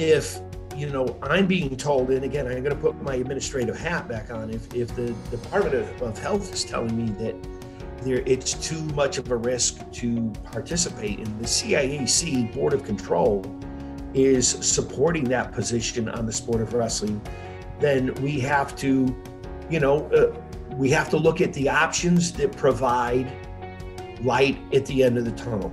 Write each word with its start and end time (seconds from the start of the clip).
if 0.00 0.40
you 0.76 0.88
know 0.88 1.18
i'm 1.22 1.46
being 1.46 1.76
told 1.76 2.10
and 2.10 2.24
again 2.24 2.46
i'm 2.46 2.62
going 2.62 2.74
to 2.74 2.80
put 2.80 3.00
my 3.02 3.16
administrative 3.16 3.76
hat 3.78 4.08
back 4.08 4.30
on 4.30 4.50
if, 4.50 4.72
if 4.74 4.94
the 4.96 5.12
department 5.30 5.74
of, 5.74 6.18
health 6.18 6.52
is 6.52 6.64
telling 6.64 6.96
me 6.96 7.10
that 7.12 7.34
there 8.02 8.22
it's 8.24 8.54
too 8.54 8.82
much 8.94 9.18
of 9.18 9.30
a 9.30 9.36
risk 9.36 9.78
to 9.92 10.30
participate 10.42 11.18
and 11.18 11.40
the 11.40 11.44
ciac 11.44 12.54
board 12.54 12.72
of 12.72 12.82
control 12.82 13.44
is 14.14 14.48
supporting 14.48 15.24
that 15.24 15.52
position 15.52 16.08
on 16.08 16.24
the 16.24 16.32
sport 16.32 16.62
of 16.62 16.72
wrestling 16.72 17.20
then 17.78 18.14
we 18.14 18.40
have 18.40 18.74
to 18.74 19.14
you 19.68 19.80
know 19.80 20.06
uh, 20.12 20.34
we 20.76 20.88
have 20.88 21.10
to 21.10 21.16
look 21.18 21.40
at 21.42 21.52
the 21.52 21.68
options 21.68 22.32
that 22.32 22.56
provide 22.56 23.30
light 24.22 24.58
at 24.72 24.86
the 24.86 25.02
end 25.02 25.18
of 25.18 25.24
the 25.24 25.32
tunnel 25.32 25.72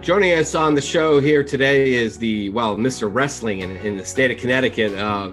Joining 0.00 0.32
us 0.32 0.54
on 0.54 0.74
the 0.74 0.80
show 0.80 1.20
here 1.20 1.44
today 1.44 1.92
is 1.92 2.16
the 2.16 2.48
well, 2.50 2.74
Mr. 2.74 3.12
Wrestling 3.12 3.60
in, 3.60 3.76
in 3.76 3.98
the 3.98 4.04
state 4.04 4.30
of 4.30 4.38
Connecticut, 4.38 4.94
uh, 4.94 5.30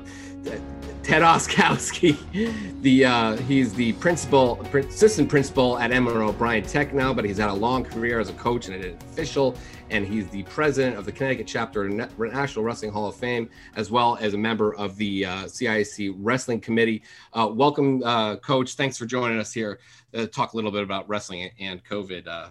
Ted 1.07 1.21
Oskowski. 1.21 2.17
The 2.81 3.05
uh, 3.05 3.38
he's 3.38 3.73
the 3.73 3.93
principal, 3.93 4.61
assistant 4.73 5.30
principal 5.30 5.80
at 5.80 5.91
Emmett 5.91 6.16
O'Brien 6.16 6.63
Tech 6.63 6.93
now, 6.93 7.13
but 7.13 7.25
he's 7.25 7.38
had 7.38 7.49
a 7.49 7.53
long 7.53 7.83
career 7.83 8.20
as 8.20 8.30
a 8.30 8.33
coach 8.33 8.67
and 8.67 8.83
an 8.83 8.97
official, 9.09 9.55
and 9.89 10.05
he's 10.05 10.27
the 10.27 10.43
president 10.43 10.97
of 10.97 11.05
the 11.05 11.11
Connecticut 11.11 11.47
chapter 11.47 11.85
of 11.85 12.20
National 12.20 12.63
Wrestling 12.63 12.91
Hall 12.91 13.07
of 13.07 13.16
Fame, 13.16 13.49
as 13.75 13.89
well 13.89 14.17
as 14.21 14.35
a 14.35 14.38
member 14.38 14.75
of 14.75 14.95
the 14.97 15.25
uh, 15.25 15.31
CIAC 15.45 16.13
Wrestling 16.17 16.59
Committee. 16.61 17.03
Uh, 17.33 17.49
welcome, 17.52 18.03
uh, 18.03 18.35
Coach. 18.38 18.75
Thanks 18.75 18.97
for 18.97 19.05
joining 19.05 19.39
us 19.39 19.52
here 19.52 19.80
to 20.14 20.27
talk 20.27 20.53
a 20.53 20.55
little 20.55 20.71
bit 20.71 20.83
about 20.83 21.08
wrestling 21.09 21.49
and 21.59 21.83
COVID. 21.83 22.27
Uh, 22.27 22.49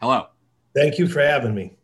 hello. 0.00 0.26
Thank 0.74 0.98
you 0.98 1.06
for 1.06 1.20
having 1.20 1.54
me. 1.54 1.76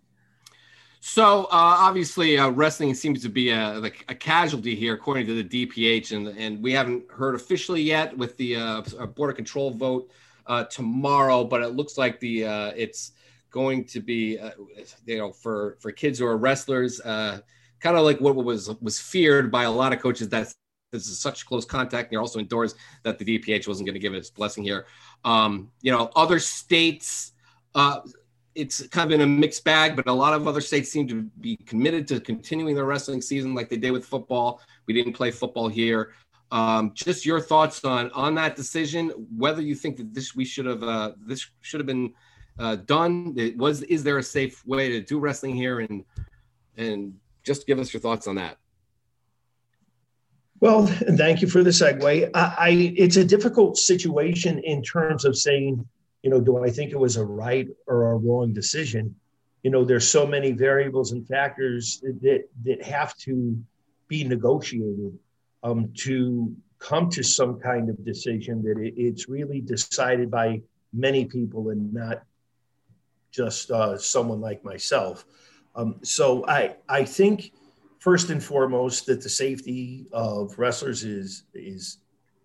So 1.00 1.44
uh, 1.44 1.48
obviously, 1.50 2.38
uh, 2.38 2.50
wrestling 2.50 2.92
seems 2.94 3.22
to 3.22 3.28
be 3.28 3.50
a, 3.50 3.78
like 3.78 4.04
a 4.08 4.14
casualty 4.14 4.74
here, 4.74 4.94
according 4.94 5.26
to 5.26 5.42
the 5.42 5.66
DPH, 5.66 6.16
and 6.16 6.28
and 6.28 6.62
we 6.62 6.72
haven't 6.72 7.04
heard 7.10 7.34
officially 7.34 7.82
yet 7.82 8.16
with 8.16 8.36
the 8.36 8.56
uh, 8.56 8.82
Board 9.14 9.30
of 9.30 9.36
Control 9.36 9.70
vote 9.70 10.10
uh, 10.46 10.64
tomorrow, 10.64 11.44
but 11.44 11.62
it 11.62 11.68
looks 11.68 11.98
like 11.98 12.18
the 12.20 12.44
uh, 12.44 12.72
it's 12.76 13.12
going 13.50 13.84
to 13.84 14.00
be 14.00 14.38
uh, 14.38 14.50
you 15.06 15.18
know 15.18 15.32
for 15.32 15.76
for 15.80 15.92
kids 15.92 16.18
who 16.18 16.26
are 16.26 16.36
wrestlers, 16.36 17.00
kind 17.00 17.42
of 17.84 18.04
like 18.04 18.20
what 18.20 18.34
was 18.34 18.68
was 18.80 18.98
feared 18.98 19.52
by 19.52 19.64
a 19.64 19.70
lot 19.70 19.92
of 19.92 20.00
coaches 20.00 20.28
that 20.28 20.52
this 20.90 21.06
is 21.06 21.20
such 21.20 21.46
close 21.46 21.64
contact. 21.64 22.08
And 22.08 22.12
you're 22.12 22.22
also 22.22 22.38
indoors 22.38 22.74
that 23.02 23.18
the 23.18 23.24
DPH 23.24 23.68
wasn't 23.68 23.86
going 23.86 23.94
to 23.94 24.00
give 24.00 24.14
its 24.14 24.30
blessing 24.30 24.64
here. 24.64 24.86
Um, 25.24 25.70
you 25.80 25.92
know, 25.92 26.10
other 26.16 26.38
states. 26.38 27.32
Uh, 27.74 28.00
it's 28.58 28.86
kind 28.88 29.10
of 29.10 29.14
in 29.14 29.20
a 29.20 29.26
mixed 29.26 29.62
bag, 29.62 29.94
but 29.94 30.08
a 30.08 30.12
lot 30.12 30.34
of 30.34 30.48
other 30.48 30.60
states 30.60 30.90
seem 30.90 31.06
to 31.08 31.22
be 31.40 31.56
committed 31.64 32.08
to 32.08 32.20
continuing 32.20 32.74
their 32.74 32.84
wrestling 32.84 33.22
season 33.22 33.54
like 33.54 33.68
they 33.68 33.76
did 33.76 33.92
with 33.92 34.04
football. 34.04 34.60
We 34.86 34.94
didn't 34.94 35.12
play 35.12 35.30
football 35.30 35.68
here. 35.68 36.12
Um, 36.50 36.92
just 36.94 37.24
your 37.24 37.40
thoughts 37.40 37.84
on 37.84 38.10
on 38.12 38.34
that 38.34 38.56
decision, 38.56 39.10
whether 39.36 39.62
you 39.62 39.74
think 39.74 39.96
that 39.98 40.12
this 40.12 40.34
we 40.34 40.44
should 40.44 40.66
have 40.66 40.82
uh, 40.82 41.12
this 41.24 41.48
should 41.60 41.78
have 41.78 41.86
been 41.86 42.14
uh, 42.58 42.76
done. 42.76 43.34
It 43.36 43.56
was 43.56 43.82
is 43.82 44.02
there 44.02 44.18
a 44.18 44.22
safe 44.22 44.66
way 44.66 44.88
to 44.88 45.00
do 45.02 45.20
wrestling 45.20 45.54
here, 45.54 45.80
and 45.80 46.04
and 46.76 47.14
just 47.44 47.66
give 47.66 47.78
us 47.78 47.92
your 47.92 48.00
thoughts 48.00 48.26
on 48.26 48.36
that. 48.36 48.56
Well, 50.60 50.86
thank 50.86 51.42
you 51.42 51.48
for 51.48 51.62
the 51.62 51.70
segue. 51.70 52.30
I, 52.34 52.54
I 52.58 52.70
it's 52.96 53.16
a 53.16 53.24
difficult 53.24 53.76
situation 53.76 54.58
in 54.58 54.82
terms 54.82 55.24
of 55.24 55.36
saying 55.36 55.86
you 56.22 56.30
know, 56.30 56.40
do 56.40 56.64
I 56.64 56.70
think 56.70 56.92
it 56.92 56.98
was 56.98 57.16
a 57.16 57.24
right 57.24 57.68
or 57.86 58.12
a 58.12 58.16
wrong 58.16 58.52
decision? 58.52 59.14
You 59.62 59.70
know, 59.70 59.84
there's 59.84 60.08
so 60.08 60.26
many 60.26 60.52
variables 60.52 61.12
and 61.12 61.26
factors 61.26 62.00
that 62.22 62.44
that 62.64 62.82
have 62.84 63.16
to 63.18 63.56
be 64.08 64.24
negotiated 64.24 65.18
um, 65.62 65.92
to 65.98 66.54
come 66.78 67.10
to 67.10 67.22
some 67.22 67.58
kind 67.60 67.88
of 67.90 68.04
decision 68.04 68.62
that 68.62 68.78
it, 68.78 68.94
it's 68.96 69.28
really 69.28 69.60
decided 69.60 70.30
by 70.30 70.60
many 70.92 71.24
people 71.24 71.70
and 71.70 71.92
not 71.92 72.22
just 73.30 73.70
uh, 73.70 73.98
someone 73.98 74.40
like 74.40 74.64
myself. 74.64 75.24
Um, 75.74 75.96
so 76.02 76.44
I 76.46 76.76
I 76.88 77.04
think 77.04 77.52
first 77.98 78.30
and 78.30 78.42
foremost 78.42 79.06
that 79.06 79.20
the 79.22 79.28
safety 79.28 80.06
of 80.12 80.58
wrestlers 80.58 81.04
is 81.04 81.44
is 81.54 81.98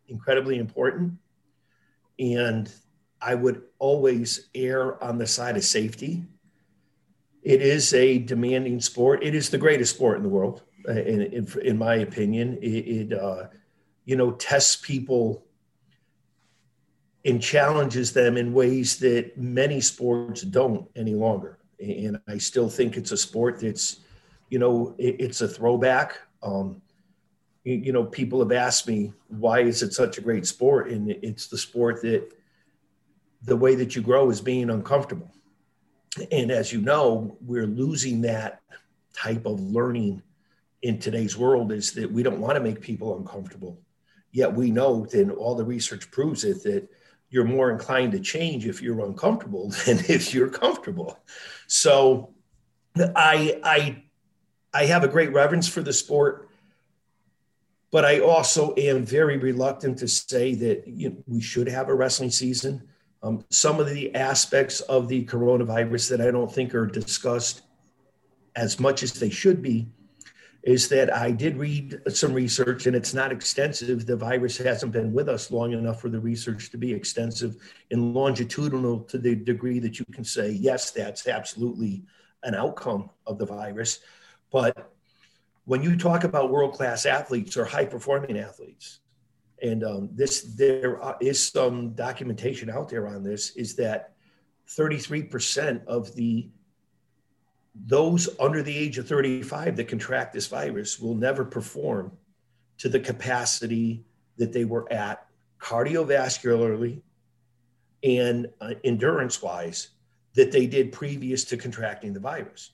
incredibly 0.07 0.57
important, 0.57 1.13
and 2.19 2.72
I 3.23 3.35
would 3.35 3.61
always 3.79 4.50
err 4.53 5.01
on 5.03 5.17
the 5.17 5.28
side 5.28 5.56
of 5.56 5.63
safety. 5.63 6.23
It 7.41 7.61
is 7.61 7.94
a 7.94 8.19
demanding 8.19 8.81
sport. 8.81 9.23
It 9.23 9.34
is 9.34 9.50
the 9.50 9.57
greatest 9.57 9.95
sport 9.95 10.17
in 10.17 10.23
the 10.23 10.29
world, 10.29 10.63
uh, 10.88 10.91
in, 10.91 11.22
in, 11.22 11.47
in 11.63 11.78
my 11.78 11.95
opinion. 11.95 12.57
It, 12.62 12.67
it 12.67 13.13
uh, 13.13 13.47
you 14.06 14.16
know, 14.16 14.31
tests 14.31 14.75
people 14.75 15.45
and 17.25 17.41
challenges 17.41 18.12
them 18.12 18.35
in 18.38 18.53
ways 18.53 19.00
that 19.00 19.38
many 19.38 19.79
sports 19.79 20.41
don't 20.41 20.89
any 20.95 21.13
longer. 21.13 21.57
And 21.79 22.19
I 22.28 22.38
still 22.38 22.69
think 22.69 22.97
it's 22.97 23.12
a 23.12 23.17
sport 23.17 23.62
that's, 23.62 24.01
you 24.50 24.59
know, 24.59 24.95
it, 24.97 25.16
it's 25.19 25.41
a 25.41 25.47
throwback. 25.47 26.17
Um, 26.41 26.81
you, 27.63 27.75
you 27.75 27.91
know, 27.94 28.03
people 28.03 28.39
have 28.39 28.51
asked 28.51 28.88
me, 28.88 29.13
why 29.29 29.62
is 29.62 29.81
it 29.81 29.94
such 29.94 30.17
a 30.17 30.22
great 30.22 30.45
sport? 30.45 30.89
And 30.89 31.09
it's 31.09 31.47
the 31.47 31.57
sport 31.57 32.01
that 32.01 32.29
the 33.44 33.56
way 33.56 33.76
that 33.76 33.96
you 33.96 34.02
grow 34.02 34.30
is 34.30 34.42
being 34.42 34.70
uncomfortable. 34.70 35.34
And 36.31 36.52
as 36.52 36.72
you 36.72 36.81
know, 36.81 37.38
we're 37.42 37.66
losing 37.66 38.22
that 38.22 38.62
type 39.14 39.46
of 39.46 39.59
learning 39.59 40.22
in 40.81 41.00
today's 41.00 41.38
world 41.38 41.72
is 41.72 41.94
that 41.94 42.12
we 42.12 42.24
don't 42.24 42.40
want 42.40 42.56
to 42.56 42.62
make 42.62 42.81
people 42.81 43.18
uncomfortable. 43.18 43.80
Yet 44.31 44.54
we 44.54 44.72
know, 44.72 45.08
and 45.14 45.31
all 45.31 45.56
the 45.56 45.64
research 45.64 46.12
proves 46.12 46.44
it, 46.44 46.64
that 46.64 46.90
you're 47.30 47.44
more 47.44 47.72
inclined 47.72 48.12
to 48.12 48.20
change 48.20 48.68
if 48.68 48.81
you're 48.81 49.04
uncomfortable 49.06 49.70
than 49.86 50.00
if 50.08 50.34
you're 50.34 50.50
comfortable. 50.50 51.20
So 51.68 52.34
I 52.98 53.60
I 53.64 54.04
I 54.74 54.86
have 54.86 55.04
a 55.04 55.08
great 55.08 55.34
reverence 55.34 55.68
for 55.68 55.81
the 55.81 55.94
sport, 55.94 56.50
but 57.92 58.06
I 58.06 58.20
also 58.20 58.75
am 58.75 59.06
very 59.06 59.38
reluctant 59.38 60.00
to 60.00 60.08
say 60.08 60.54
that 60.56 60.88
you 60.88 61.10
know, 61.10 61.16
we 61.28 61.42
should 61.42 61.68
have 61.68 61.90
a 61.90 61.96
wrestling 61.96 62.31
season. 62.31 62.88
Um, 63.23 63.45
some 63.50 63.79
of 63.79 63.89
the 63.89 64.13
aspects 64.13 64.81
of 64.81 65.07
the 65.07 65.25
coronavirus 65.25 66.09
that 66.09 66.22
I 66.22 66.29
don't 66.29 66.53
think 66.53 66.75
are 66.75 66.85
discussed 66.85 67.61
as 68.56 68.79
much 68.79 69.01
as 69.01 69.13
they 69.13 69.29
should 69.29 69.61
be 69.61 69.88
is 70.63 70.88
that 70.89 71.13
I 71.13 71.31
did 71.31 71.57
read 71.57 72.00
some 72.09 72.33
research 72.33 72.85
and 72.85 72.95
it's 72.95 73.13
not 73.13 73.31
extensive. 73.31 74.06
The 74.06 74.16
virus 74.16 74.57
hasn't 74.57 74.91
been 74.91 75.12
with 75.12 75.28
us 75.28 75.51
long 75.51 75.73
enough 75.73 76.01
for 76.01 76.09
the 76.09 76.19
research 76.19 76.69
to 76.72 76.78
be 76.78 76.94
extensive 76.94 77.56
and 77.91 78.13
longitudinal 78.13 79.01
to 79.01 79.17
the 79.17 79.35
degree 79.35 79.79
that 79.79 80.00
you 80.00 80.06
can 80.12 80.23
say, 80.23 80.51
yes, 80.51 80.91
that's 80.91 81.28
absolutely 81.28 82.03
an 82.44 82.56
outcome 82.56 83.09
of 83.25 83.38
the 83.38 83.45
virus. 83.45 84.00
But 84.51 84.94
when 85.66 85.81
you 85.81 85.97
talk 85.97 86.23
about 86.23 86.51
world 86.51 86.73
class 86.73 87.06
athletes 87.06 87.57
or 87.57 87.66
high 87.66 87.85
performing 87.85 88.38
athletes, 88.38 89.00
and 89.63 89.84
um, 89.84 90.09
this 90.13 90.41
there 90.41 91.00
is 91.22 91.41
some 91.41 91.91
documentation 91.91 92.69
out 92.69 92.90
there 92.90 93.07
on 93.07 93.24
this 93.24 93.51
is 93.56 93.75
that 93.75 94.12
33% 94.69 95.85
of 95.85 96.13
the 96.16 96.50
those 97.85 98.29
under 98.40 98.62
the 98.62 98.78
age 98.78 99.00
of 99.00 99.07
35 99.07 99.75
that 99.78 99.88
contract 99.88 100.34
this 100.34 100.47
virus 100.47 101.00
will 101.00 101.16
never 101.16 101.44
perform 101.44 102.12
to 102.78 102.88
the 102.88 103.00
capacity 103.00 104.06
that 104.38 104.54
they 104.54 104.65
were 104.65 104.92
at 104.94 105.25
cardiovascularly 105.60 107.01
and 108.04 108.48
uh, 108.62 108.74
endurance 108.83 109.42
wise 109.42 109.89
that 110.36 110.51
they 110.51 110.68
did 110.68 110.92
previous 110.92 111.45
to 111.45 111.57
contracting 111.57 112.13
the 112.13 112.19
virus 112.19 112.73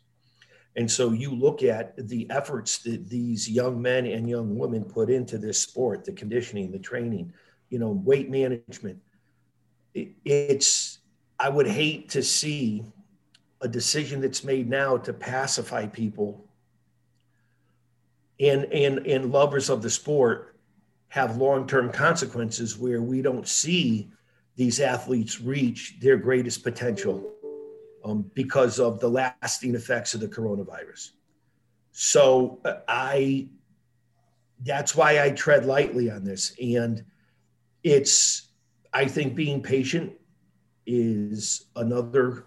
and 0.79 0.89
so 0.89 1.11
you 1.11 1.35
look 1.35 1.61
at 1.61 2.07
the 2.07 2.25
efforts 2.29 2.77
that 2.83 3.09
these 3.09 3.49
young 3.49 3.81
men 3.81 4.05
and 4.05 4.29
young 4.29 4.57
women 4.57 4.85
put 4.85 5.09
into 5.09 5.37
this 5.37 5.59
sport, 5.59 6.05
the 6.05 6.13
conditioning, 6.13 6.71
the 6.71 6.79
training, 6.79 7.33
you 7.69 7.79
know, 7.79 7.89
weight 7.89 8.29
management. 8.29 8.97
it's, 9.93 10.99
I 11.37 11.49
would 11.49 11.67
hate 11.67 12.07
to 12.11 12.23
see 12.23 12.85
a 13.59 13.67
decision 13.67 14.21
that's 14.21 14.45
made 14.45 14.69
now 14.69 14.95
to 14.95 15.11
pacify 15.11 15.85
people 15.85 16.47
and, 18.39 18.63
and, 18.71 19.05
and 19.05 19.33
lovers 19.33 19.69
of 19.69 19.81
the 19.81 19.89
sport 19.89 20.55
have 21.09 21.35
long-term 21.35 21.91
consequences 21.91 22.77
where 22.77 23.01
we 23.01 23.21
don't 23.21 23.49
see 23.49 24.11
these 24.55 24.79
athletes 24.79 25.41
reach 25.41 25.97
their 25.99 26.15
greatest 26.15 26.63
potential 26.63 27.33
um, 28.09 28.31
because 28.33 28.79
of 28.79 28.99
the 28.99 29.09
lasting 29.09 29.75
effects 29.75 30.13
of 30.13 30.21
the 30.21 30.27
coronavirus. 30.27 31.11
So 31.91 32.59
uh, 32.65 32.75
I, 32.87 33.49
that's 34.63 34.95
why 34.95 35.23
I 35.23 35.31
tread 35.31 35.65
lightly 35.65 36.09
on 36.09 36.23
this. 36.23 36.55
And 36.61 37.03
it's, 37.83 38.49
I 38.93 39.05
think 39.05 39.35
being 39.35 39.61
patient 39.61 40.13
is 40.85 41.65
another 41.75 42.45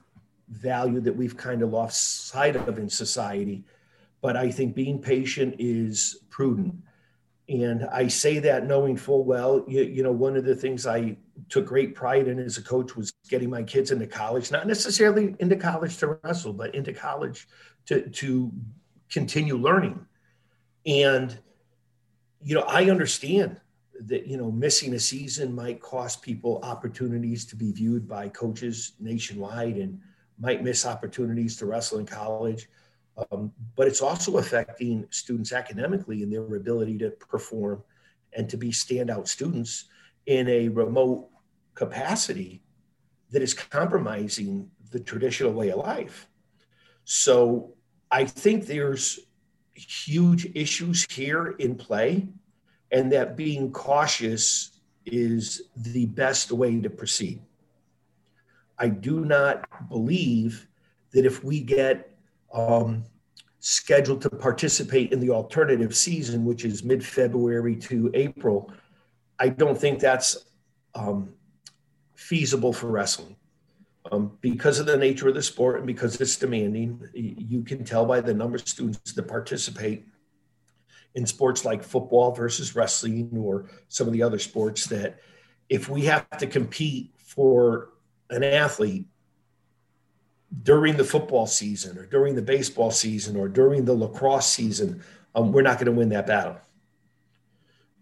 value 0.49 1.01
that 1.01 1.17
we've 1.17 1.37
kind 1.37 1.63
of 1.63 1.71
lost 1.71 2.27
sight 2.27 2.57
of 2.57 2.79
in 2.79 2.89
society. 2.89 3.65
But 4.21 4.37
I 4.37 4.51
think 4.51 4.75
being 4.75 5.01
patient 5.01 5.57
is 5.59 6.19
prudent. 6.31 6.75
And 7.49 7.85
I 7.85 8.09
say 8.09 8.39
that 8.41 8.67
knowing 8.67 8.97
full 8.97 9.25
well, 9.25 9.65
you, 9.67 9.83
you, 9.83 10.03
know, 10.03 10.13
one 10.13 10.37
of 10.37 10.45
the 10.45 10.55
things 10.55 10.87
I 10.87 11.17
took 11.49 11.67
great 11.67 11.95
pride 11.95 12.29
in 12.29 12.39
as 12.39 12.59
a 12.59 12.63
coach 12.63 12.97
was 12.97 13.13
getting 13.29 13.51
my 13.51 13.63
kids 13.63 13.91
into 13.91 14.07
college, 14.07 14.51
not 14.51 14.67
necessarily 14.67 15.35
into 15.39 15.57
college 15.57 15.97
to 15.99 16.19
wrestle, 16.23 16.53
but 16.53 16.75
into 16.75 16.93
college 16.93 17.49
to, 17.87 18.09
to 18.11 18.53
continue 19.11 19.57
learning. 19.57 20.07
And, 20.87 21.39
you 22.43 22.55
know, 22.55 22.63
I 22.63 22.91
understand 22.91 23.61
that, 24.01 24.27
you 24.27 24.37
know, 24.37 24.51
missing 24.51 24.95
a 24.95 24.99
season 24.99 25.55
might 25.55 25.81
cost 25.81 26.23
people 26.23 26.61
opportunities 26.63 27.45
to 27.47 27.57
be 27.57 27.73
viewed 27.73 28.09
by 28.09 28.29
coaches 28.29 28.93
nationwide 28.99 29.77
and 29.77 30.01
might 30.41 30.65
miss 30.65 30.85
opportunities 30.87 31.57
to 31.59 31.67
wrestle 31.67 31.99
in 31.99 32.07
college. 32.07 32.69
Um, 33.31 33.53
but 33.77 33.87
it's 33.87 34.01
also 34.01 34.39
affecting 34.39 35.07
students 35.11 35.53
academically 35.53 36.23
in 36.23 36.31
their 36.31 36.55
ability 36.57 36.99
to 36.99 37.11
perform 37.11 37.83
and 38.33 38.49
to 38.49 38.57
be 38.57 38.71
standout 38.71 39.29
students 39.29 39.85
in 40.27 40.49
a 40.49 40.69
remote 40.69 41.29
capacity 41.75 42.63
that 43.31 43.43
is 43.43 43.55
compromising 43.55 44.71
the 44.91 45.01
traditional 45.01 45.53
way 45.53 45.71
of 45.71 45.79
life. 45.79 46.29
So 47.05 47.75
I 48.11 48.25
think 48.25 48.67
there's 48.67 49.19
huge 49.75 50.47
issues 50.55 51.07
here 51.11 51.57
in 51.59 51.75
play, 51.75 52.29
and 52.91 53.11
that 53.13 53.37
being 53.37 53.73
cautious 53.73 54.81
is 55.07 55.63
the 55.77 56.07
best 56.07 56.53
way 56.53 56.81
to 56.81 56.91
proceed. 56.91 57.41
I 58.79 58.89
do 58.89 59.25
not 59.25 59.65
believe 59.89 60.69
that 61.13 61.25
if 61.25 61.43
we 61.43 61.61
get 61.61 62.11
um, 62.53 63.05
scheduled 63.61 64.21
to 64.23 64.31
participate 64.31 65.13
in 65.13 65.21
the 65.21 65.31
alternative 65.31 65.97
season, 65.97 66.45
which 66.45 66.65
is 66.65 66.85
mid 66.85 67.05
February 67.05 67.77
to 67.77 68.11
April, 68.15 68.73
I 69.43 69.49
don't 69.49 69.77
think 69.77 69.99
that's 69.99 70.47
um, 70.95 71.33
feasible 72.15 72.73
for 72.73 72.87
wrestling. 72.87 73.35
Um, 74.13 74.39
because 74.41 74.79
of 74.79 74.87
the 74.87 74.97
nature 74.97 75.29
of 75.29 75.35
the 75.35 75.43
sport 75.43 75.79
and 75.79 75.87
because 75.87 76.21
it's 76.21 76.37
demanding, 76.37 77.01
you 77.13 77.63
can 77.65 77.85
tell 77.85 78.07
by 78.07 78.21
the 78.21 78.35
number 78.35 78.55
of 78.55 78.69
students 78.69 79.13
that 79.13 79.27
participate 79.27 80.07
in 81.17 81.27
sports 81.27 81.65
like 81.65 81.83
football 81.83 82.31
versus 82.31 82.77
wrestling 82.77 83.31
or 83.37 83.67
some 83.89 84.07
of 84.07 84.13
the 84.13 84.23
other 84.23 84.39
sports 84.39 84.87
that 84.87 85.19
if 85.69 85.89
we 85.89 86.03
have 86.03 86.29
to 86.39 86.47
compete 86.47 87.13
for 87.19 87.89
an 88.31 88.45
athlete 88.45 89.07
during 90.63 90.97
the 90.97 91.05
football 91.05 91.49
season 91.49 91.99
or 91.99 92.07
during 92.07 92.37
the 92.37 92.43
baseball 92.43 92.93
season 92.93 93.37
or 93.37 93.49
during 93.49 93.85
the 93.85 93.95
lacrosse 93.95 94.47
season, 94.47 95.03
um, 95.35 95.51
we're 95.51 95.63
not 95.63 95.79
going 95.79 95.87
to 95.87 95.93
win 95.93 96.11
that 96.11 96.29
battle. 96.29 96.59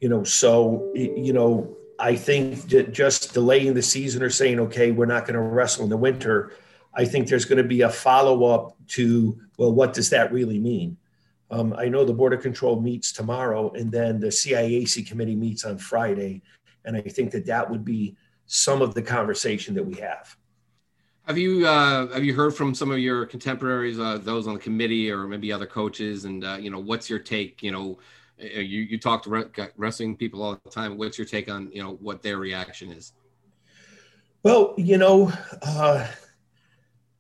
You 0.01 0.09
know, 0.09 0.25
so, 0.25 0.91
you 0.95 1.33
know, 1.33 1.77
I 1.99 2.17
think 2.17 2.69
that 2.71 2.93
just 2.93 3.35
delaying 3.35 3.75
the 3.75 3.83
season 3.83 4.23
or 4.23 4.31
saying, 4.31 4.59
okay, 4.61 4.91
we're 4.91 5.07
not 5.07 5.27
going 5.27 5.35
to 5.35 5.41
wrestle 5.41 5.85
in 5.85 5.91
the 5.91 5.97
winter, 5.97 6.53
I 6.95 7.05
think 7.05 7.29
there's 7.29 7.45
going 7.45 7.63
to 7.63 7.69
be 7.69 7.83
a 7.83 7.91
follow 7.91 8.45
up 8.45 8.75
to, 8.89 9.39
well, 9.59 9.73
what 9.73 9.93
does 9.93 10.11
that 10.11 10.33
really 10.33 10.59
mean? 10.59 10.97
Um, 11.51 11.75
I 11.77 11.87
know 11.87 12.05
the 12.05 12.15
Board 12.15 12.33
of 12.33 12.41
Control 12.41 12.81
meets 12.81 13.13
tomorrow, 13.13 13.73
and 13.73 13.91
then 13.91 14.21
the 14.21 14.29
CIAC 14.29 15.07
committee 15.07 15.37
meets 15.37 15.65
on 15.65 15.79
Friday. 15.79 16.43
And 16.85 16.97
I 16.97 17.03
think 17.03 17.33
that 17.33 17.47
that 17.47 17.69
would 17.69 17.85
be 17.85 18.17
some 18.47 18.83
of 18.83 18.95
the 18.95 19.03
conversation 19.03 19.75
that 19.75 19.85
we 19.85 19.95
have. 19.97 20.37
Have 21.25 21.39
you 21.39 21.67
uh, 21.67 22.09
have 22.13 22.25
you 22.25 22.35
heard 22.35 22.55
from 22.55 22.75
some 22.75 22.91
of 22.91 22.99
your 22.99 23.27
contemporaries, 23.27 24.01
uh, 24.01 24.19
those 24.19 24.49
on 24.49 24.55
the 24.55 24.61
committee, 24.61 25.11
or 25.11 25.27
maybe 25.29 25.53
other 25.53 25.67
coaches? 25.67 26.25
And 26.25 26.45
uh, 26.45 26.57
you 26.59 26.71
know, 26.71 26.79
what's 26.79 27.09
your 27.09 27.19
take? 27.19 27.63
You 27.63 27.71
know, 27.71 27.99
you 28.41 28.83
you 28.83 28.99
talk 28.99 29.23
to 29.25 29.71
wrestling 29.77 30.17
people 30.17 30.43
all 30.43 30.59
the 30.65 30.71
time. 30.71 30.97
What's 30.97 31.19
your 31.19 31.27
take 31.27 31.51
on 31.51 31.71
you 31.73 31.83
know 31.83 31.95
what 32.01 32.23
their 32.23 32.39
reaction 32.39 32.91
is? 32.91 33.13
Well, 34.43 34.75
you 34.79 34.97
know, 34.97 35.33
uh, 35.63 36.07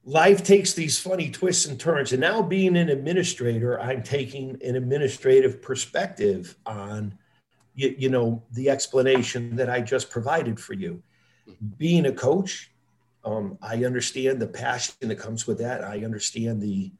life 0.04 0.42
takes 0.42 0.72
these 0.72 0.98
funny 0.98 1.30
twists 1.30 1.66
and 1.66 1.78
turns, 1.78 2.12
and 2.12 2.20
now 2.20 2.42
being 2.42 2.76
an 2.76 2.88
administrator, 2.88 3.80
I'm 3.80 4.02
taking 4.02 4.58
an 4.64 4.76
administrative 4.76 5.60
perspective 5.60 6.56
on 6.64 7.18
you, 7.74 7.94
you 7.98 8.08
know 8.08 8.42
the 8.52 8.70
explanation 8.70 9.56
that 9.56 9.68
I 9.68 9.80
just 9.80 10.10
provided 10.10 10.58
for 10.58 10.74
you. 10.74 11.02
Being 11.76 12.06
a 12.06 12.12
coach, 12.12 12.70
um, 13.24 13.58
I 13.60 13.84
understand 13.84 14.40
the 14.40 14.46
passion 14.46 14.94
that 15.02 15.18
comes 15.18 15.46
with 15.46 15.58
that. 15.58 15.84
I 15.84 16.04
understand 16.04 16.62
the 16.62 16.92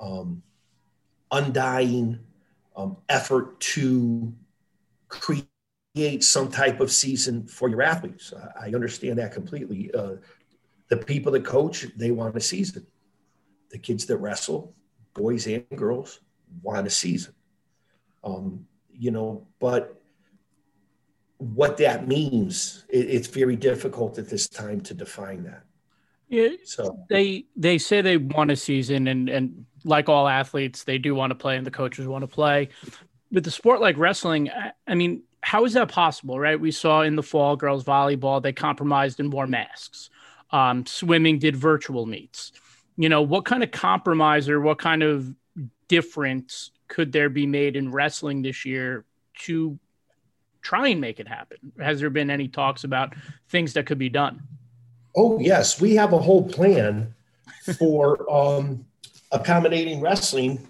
um, 0.00 0.42
undying 1.30 2.20
um, 2.76 2.98
effort 3.08 3.58
to 3.60 4.32
create 5.08 5.48
some 6.20 6.50
type 6.50 6.80
of 6.80 6.92
season 6.92 7.46
for 7.46 7.68
your 7.68 7.82
athletes. 7.82 8.32
I 8.60 8.66
understand 8.66 9.18
that 9.18 9.32
completely. 9.32 9.90
Uh, 9.92 10.16
the 10.88 10.96
people 10.96 11.32
that 11.32 11.44
coach, 11.44 11.86
they 11.96 12.10
want 12.10 12.36
a 12.36 12.40
season. 12.40 12.86
The 13.70 13.78
kids 13.78 14.06
that 14.06 14.18
wrestle, 14.18 14.74
boys 15.14 15.46
and 15.46 15.64
girls, 15.74 16.20
want 16.62 16.86
a 16.86 16.90
season. 16.90 17.34
Um, 18.22 18.66
you 18.92 19.10
know, 19.10 19.46
but 19.58 20.00
what 21.38 21.76
that 21.78 22.08
means, 22.08 22.84
it, 22.88 23.10
it's 23.10 23.26
very 23.26 23.56
difficult 23.56 24.18
at 24.18 24.28
this 24.28 24.48
time 24.48 24.80
to 24.82 24.94
define 24.94 25.44
that. 25.44 25.65
Yeah, 26.28 26.48
so 26.64 27.04
they 27.08 27.46
they 27.54 27.78
say 27.78 28.00
they 28.00 28.16
want 28.16 28.50
a 28.50 28.56
season, 28.56 29.06
and 29.06 29.28
and 29.28 29.66
like 29.84 30.08
all 30.08 30.26
athletes, 30.26 30.84
they 30.84 30.98
do 30.98 31.14
want 31.14 31.30
to 31.30 31.34
play, 31.34 31.56
and 31.56 31.66
the 31.66 31.70
coaches 31.70 32.06
want 32.06 32.22
to 32.22 32.28
play. 32.28 32.70
With 33.30 33.44
the 33.44 33.50
sport 33.50 33.80
like 33.80 33.96
wrestling, 33.96 34.50
I 34.86 34.94
mean, 34.94 35.22
how 35.40 35.64
is 35.64 35.74
that 35.74 35.88
possible? 35.88 36.38
Right? 36.38 36.58
We 36.58 36.72
saw 36.72 37.02
in 37.02 37.16
the 37.16 37.22
fall, 37.22 37.56
girls 37.56 37.84
volleyball, 37.84 38.42
they 38.42 38.52
compromised 38.52 39.20
and 39.20 39.32
wore 39.32 39.46
masks. 39.46 40.10
Um, 40.50 40.86
swimming 40.86 41.38
did 41.38 41.56
virtual 41.56 42.06
meets. 42.06 42.52
You 42.96 43.08
know, 43.08 43.22
what 43.22 43.44
kind 43.44 43.62
of 43.62 43.70
compromise 43.70 44.48
or 44.48 44.60
what 44.60 44.78
kind 44.78 45.02
of 45.02 45.32
difference 45.88 46.70
could 46.88 47.12
there 47.12 47.28
be 47.28 47.46
made 47.46 47.76
in 47.76 47.92
wrestling 47.92 48.42
this 48.42 48.64
year 48.64 49.04
to 49.40 49.78
try 50.62 50.88
and 50.88 51.00
make 51.00 51.20
it 51.20 51.28
happen? 51.28 51.72
Has 51.80 52.00
there 52.00 52.10
been 52.10 52.30
any 52.30 52.48
talks 52.48 52.84
about 52.84 53.14
things 53.48 53.74
that 53.74 53.86
could 53.86 53.98
be 53.98 54.08
done? 54.08 54.42
Oh, 55.16 55.38
yes. 55.40 55.80
We 55.80 55.94
have 55.94 56.12
a 56.12 56.18
whole 56.18 56.46
plan 56.46 57.14
for 57.78 58.30
um, 58.30 58.84
accommodating 59.32 60.00
wrestling 60.00 60.68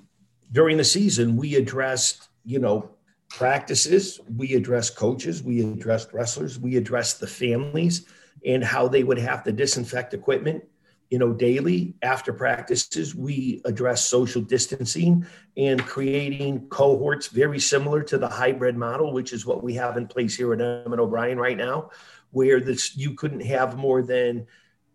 during 0.52 0.76
the 0.76 0.84
season. 0.84 1.36
We 1.36 1.56
addressed, 1.56 2.28
you 2.44 2.60
know, 2.60 2.90
practices, 3.28 4.20
we 4.36 4.54
addressed 4.54 4.96
coaches, 4.96 5.42
we 5.42 5.60
addressed 5.60 6.12
wrestlers, 6.12 6.60
we 6.60 6.76
addressed 6.76 7.18
the 7.18 7.26
families 7.26 8.06
and 8.46 8.62
how 8.62 8.86
they 8.86 9.02
would 9.02 9.18
have 9.18 9.42
to 9.44 9.52
disinfect 9.52 10.14
equipment 10.14 10.62
you 11.10 11.18
know 11.18 11.32
daily 11.32 11.94
after 12.02 12.32
practices 12.32 13.14
we 13.14 13.60
address 13.64 14.04
social 14.04 14.42
distancing 14.42 15.24
and 15.56 15.84
creating 15.86 16.68
cohorts 16.68 17.28
very 17.28 17.60
similar 17.60 18.02
to 18.02 18.18
the 18.18 18.28
hybrid 18.28 18.76
model 18.76 19.12
which 19.12 19.32
is 19.32 19.46
what 19.46 19.62
we 19.62 19.74
have 19.74 19.96
in 19.96 20.06
place 20.06 20.36
here 20.36 20.52
at 20.52 20.60
Emmett 20.60 20.98
O'Brien 20.98 21.38
right 21.38 21.56
now 21.56 21.90
where 22.36 22.60
this 22.60 22.94
you 22.94 23.14
couldn't 23.14 23.40
have 23.40 23.78
more 23.78 24.02
than 24.02 24.46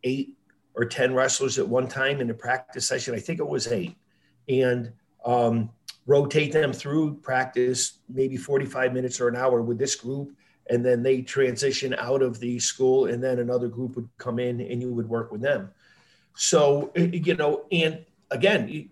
eight 0.03 0.37
or 0.75 0.85
10 0.85 1.15
wrestlers 1.15 1.57
at 1.57 1.67
one 1.67 1.87
time 1.87 2.21
in 2.21 2.29
a 2.29 2.35
practice 2.35 2.87
session. 2.87 3.15
I 3.15 3.19
think 3.19 3.39
it 3.39 3.47
was 3.47 3.65
eight. 3.65 3.97
And 4.47 4.91
um, 5.25 5.71
rotate 6.05 6.51
them 6.51 6.71
through 6.71 7.15
practice 7.15 7.97
maybe 8.07 8.37
45 8.37 8.93
minutes 8.93 9.19
or 9.19 9.27
an 9.27 9.35
hour 9.35 9.63
with 9.63 9.79
this 9.79 9.95
group. 9.95 10.35
And 10.69 10.85
then 10.85 11.01
they 11.01 11.23
transition 11.23 11.95
out 11.95 12.21
of 12.21 12.39
the 12.39 12.59
school, 12.59 13.07
and 13.07 13.23
then 13.23 13.39
another 13.39 13.67
group 13.67 13.95
would 13.95 14.07
come 14.19 14.37
in 14.37 14.61
and 14.61 14.79
you 14.79 14.93
would 14.93 15.09
work 15.09 15.31
with 15.31 15.41
them. 15.41 15.71
So, 16.35 16.91
you 16.95 17.33
know, 17.33 17.65
and 17.71 18.05
again, 18.29 18.87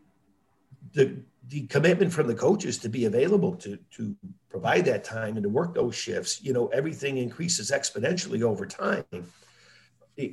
the, 0.93 1.17
the 1.49 1.65
commitment 1.65 2.13
from 2.13 2.27
the 2.27 2.35
coaches 2.35 2.77
to 2.77 2.89
be 2.89 3.05
available 3.05 3.55
to, 3.55 3.77
to 3.91 4.15
provide 4.49 4.85
that 4.85 5.03
time 5.03 5.35
and 5.35 5.43
to 5.43 5.49
work 5.49 5.73
those 5.73 5.95
shifts, 5.95 6.43
you 6.43 6.53
know, 6.53 6.67
everything 6.67 7.17
increases 7.17 7.71
exponentially 7.71 8.43
over 8.43 8.65
time. 8.65 9.03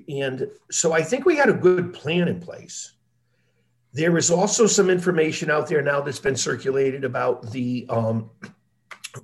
And 0.08 0.48
so 0.70 0.92
I 0.92 1.02
think 1.02 1.24
we 1.24 1.36
had 1.36 1.48
a 1.48 1.54
good 1.54 1.94
plan 1.94 2.28
in 2.28 2.40
place. 2.40 2.92
There 3.92 4.18
is 4.18 4.30
also 4.30 4.66
some 4.66 4.90
information 4.90 5.50
out 5.50 5.68
there 5.68 5.80
now 5.80 6.02
that's 6.02 6.18
been 6.18 6.36
circulated 6.36 7.04
about 7.04 7.50
the 7.50 7.86
um, 7.88 8.30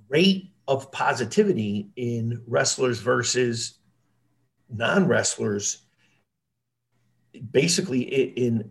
rate 0.08 0.50
of 0.66 0.90
positivity 0.92 1.90
in 1.96 2.40
wrestlers 2.46 3.00
versus 3.00 3.80
non 4.70 5.06
wrestlers, 5.06 5.82
basically 7.50 8.02
in 8.02 8.70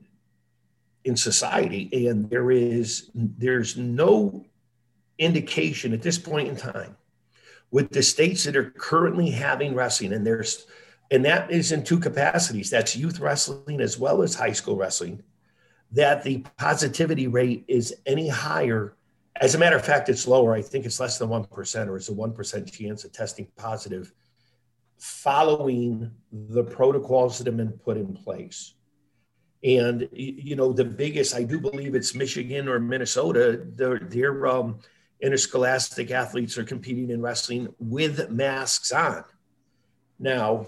in 1.03 1.15
society. 1.15 2.07
And 2.07 2.29
there 2.29 2.51
is 2.51 3.09
there's 3.13 3.77
no 3.77 4.45
indication 5.17 5.93
at 5.93 6.01
this 6.01 6.17
point 6.17 6.47
in 6.47 6.55
time 6.55 6.97
with 7.69 7.89
the 7.89 8.03
states 8.03 8.43
that 8.43 8.55
are 8.55 8.71
currently 8.71 9.29
having 9.29 9.73
wrestling, 9.73 10.13
and 10.13 10.25
there's 10.25 10.65
and 11.09 11.25
that 11.25 11.51
is 11.51 11.71
in 11.71 11.83
two 11.83 11.99
capacities. 11.99 12.69
That's 12.69 12.95
youth 12.95 13.19
wrestling 13.19 13.81
as 13.81 13.97
well 13.97 14.21
as 14.21 14.35
high 14.35 14.53
school 14.53 14.77
wrestling 14.77 15.23
that 15.91 16.23
the 16.23 16.43
positivity 16.57 17.27
rate 17.27 17.65
is 17.67 17.93
any 18.05 18.29
higher. 18.29 18.95
As 19.35 19.55
a 19.55 19.57
matter 19.57 19.75
of 19.75 19.85
fact 19.85 20.09
it's 20.09 20.27
lower. 20.27 20.53
I 20.53 20.61
think 20.61 20.85
it's 20.85 20.99
less 20.99 21.17
than 21.17 21.29
1% 21.29 21.87
or 21.87 21.97
it's 21.97 22.09
a 22.09 22.13
1% 22.13 22.71
chance 22.71 23.03
of 23.03 23.11
testing 23.11 23.47
positive 23.57 24.13
following 24.97 26.11
the 26.31 26.63
protocols 26.63 27.37
that 27.37 27.47
have 27.47 27.57
been 27.57 27.71
put 27.71 27.97
in 27.97 28.13
place 28.13 28.75
and 29.63 30.09
you 30.11 30.55
know 30.55 30.73
the 30.73 30.83
biggest 30.83 31.35
i 31.35 31.43
do 31.43 31.59
believe 31.59 31.93
it's 31.93 32.15
michigan 32.15 32.67
or 32.67 32.79
minnesota. 32.79 33.61
Their, 33.75 33.99
their 33.99 34.47
um, 34.47 34.79
interscholastic 35.21 36.11
athletes 36.11 36.57
are 36.57 36.63
competing 36.63 37.11
in 37.11 37.21
wrestling 37.21 37.73
with 37.79 38.29
masks 38.31 38.91
on. 38.91 39.23
Now 40.19 40.67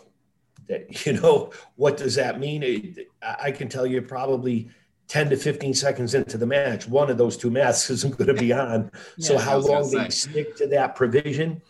that 0.67 1.05
you 1.05 1.13
know 1.13 1.51
what 1.75 1.97
does 1.97 2.15
that 2.15 2.39
mean? 2.39 2.95
I 3.21 3.51
can 3.51 3.67
tell 3.67 3.85
you 3.85 4.01
probably 4.01 4.69
10 5.07 5.31
to 5.31 5.37
15 5.37 5.73
seconds 5.73 6.13
into 6.13 6.37
the 6.37 6.45
match 6.45 6.87
one 6.87 7.09
of 7.09 7.17
those 7.17 7.35
two 7.35 7.51
masks 7.51 7.89
isn't 7.89 8.17
going 8.17 8.27
to 8.27 8.39
be 8.39 8.53
on. 8.53 8.91
Yeah, 9.17 9.27
so 9.27 9.37
how 9.37 9.57
long 9.57 9.89
they 9.91 10.09
stick 10.09 10.55
to 10.57 10.67
that 10.67 10.95
provision 10.95 11.61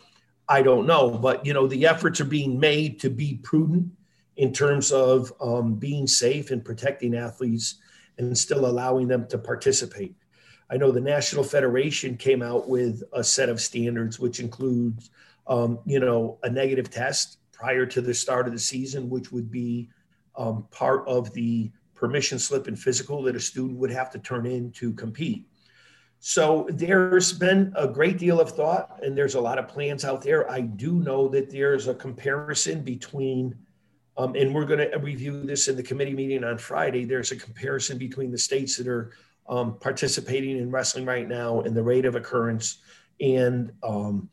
i 0.48 0.60
don't 0.60 0.86
know. 0.86 1.10
But 1.10 1.46
you 1.46 1.54
know 1.54 1.66
the 1.66 1.86
efforts 1.86 2.20
are 2.20 2.26
being 2.26 2.60
made 2.60 3.00
to 3.00 3.10
be 3.10 3.40
prudent 3.42 3.90
in 4.36 4.52
terms 4.52 4.90
of 4.92 5.32
um, 5.40 5.74
being 5.74 6.06
safe 6.06 6.50
and 6.50 6.64
protecting 6.64 7.14
athletes 7.14 7.76
and 8.18 8.36
still 8.36 8.66
allowing 8.66 9.08
them 9.08 9.26
to 9.28 9.38
participate 9.38 10.14
i 10.70 10.76
know 10.76 10.90
the 10.90 11.00
national 11.00 11.44
federation 11.44 12.16
came 12.16 12.42
out 12.42 12.68
with 12.68 13.02
a 13.12 13.24
set 13.24 13.48
of 13.48 13.60
standards 13.60 14.18
which 14.18 14.40
includes 14.40 15.10
um, 15.46 15.78
you 15.84 16.00
know 16.00 16.38
a 16.42 16.50
negative 16.50 16.90
test 16.90 17.38
prior 17.54 17.86
to 17.86 18.00
the 18.02 18.12
start 18.12 18.46
of 18.46 18.52
the 18.52 18.58
season, 18.58 19.08
which 19.08 19.32
would 19.32 19.50
be 19.50 19.88
um, 20.36 20.66
part 20.70 21.06
of 21.06 21.32
the 21.32 21.70
permission 21.94 22.38
slip 22.38 22.66
and 22.66 22.78
physical 22.78 23.22
that 23.22 23.36
a 23.36 23.40
student 23.40 23.78
would 23.78 23.90
have 23.90 24.10
to 24.10 24.18
turn 24.18 24.44
in 24.44 24.70
to 24.72 24.92
compete. 24.92 25.46
So 26.18 26.66
there's 26.70 27.32
been 27.32 27.72
a 27.76 27.86
great 27.86 28.18
deal 28.18 28.40
of 28.40 28.50
thought 28.50 29.00
and 29.02 29.16
there's 29.16 29.34
a 29.34 29.40
lot 29.40 29.58
of 29.58 29.68
plans 29.68 30.04
out 30.04 30.20
there. 30.20 30.50
I 30.50 30.62
do 30.62 30.94
know 30.94 31.28
that 31.28 31.50
there's 31.50 31.86
a 31.86 31.94
comparison 31.94 32.82
between, 32.82 33.54
um, 34.16 34.34
and 34.36 34.54
we're 34.54 34.64
going 34.64 34.90
to 34.90 34.98
review 34.98 35.42
this 35.42 35.68
in 35.68 35.76
the 35.76 35.82
committee 35.82 36.14
meeting 36.14 36.44
on 36.44 36.58
Friday. 36.58 37.04
There's 37.04 37.32
a 37.32 37.36
comparison 37.36 37.98
between 37.98 38.30
the 38.30 38.38
states 38.38 38.76
that 38.76 38.86
are 38.86 39.12
um, 39.48 39.78
participating 39.78 40.58
in 40.58 40.70
wrestling 40.70 41.04
right 41.04 41.28
now 41.28 41.60
and 41.60 41.76
the 41.76 41.82
rate 41.82 42.04
of 42.04 42.14
occurrence 42.14 42.78
and 43.20 43.72
um, 43.82 44.28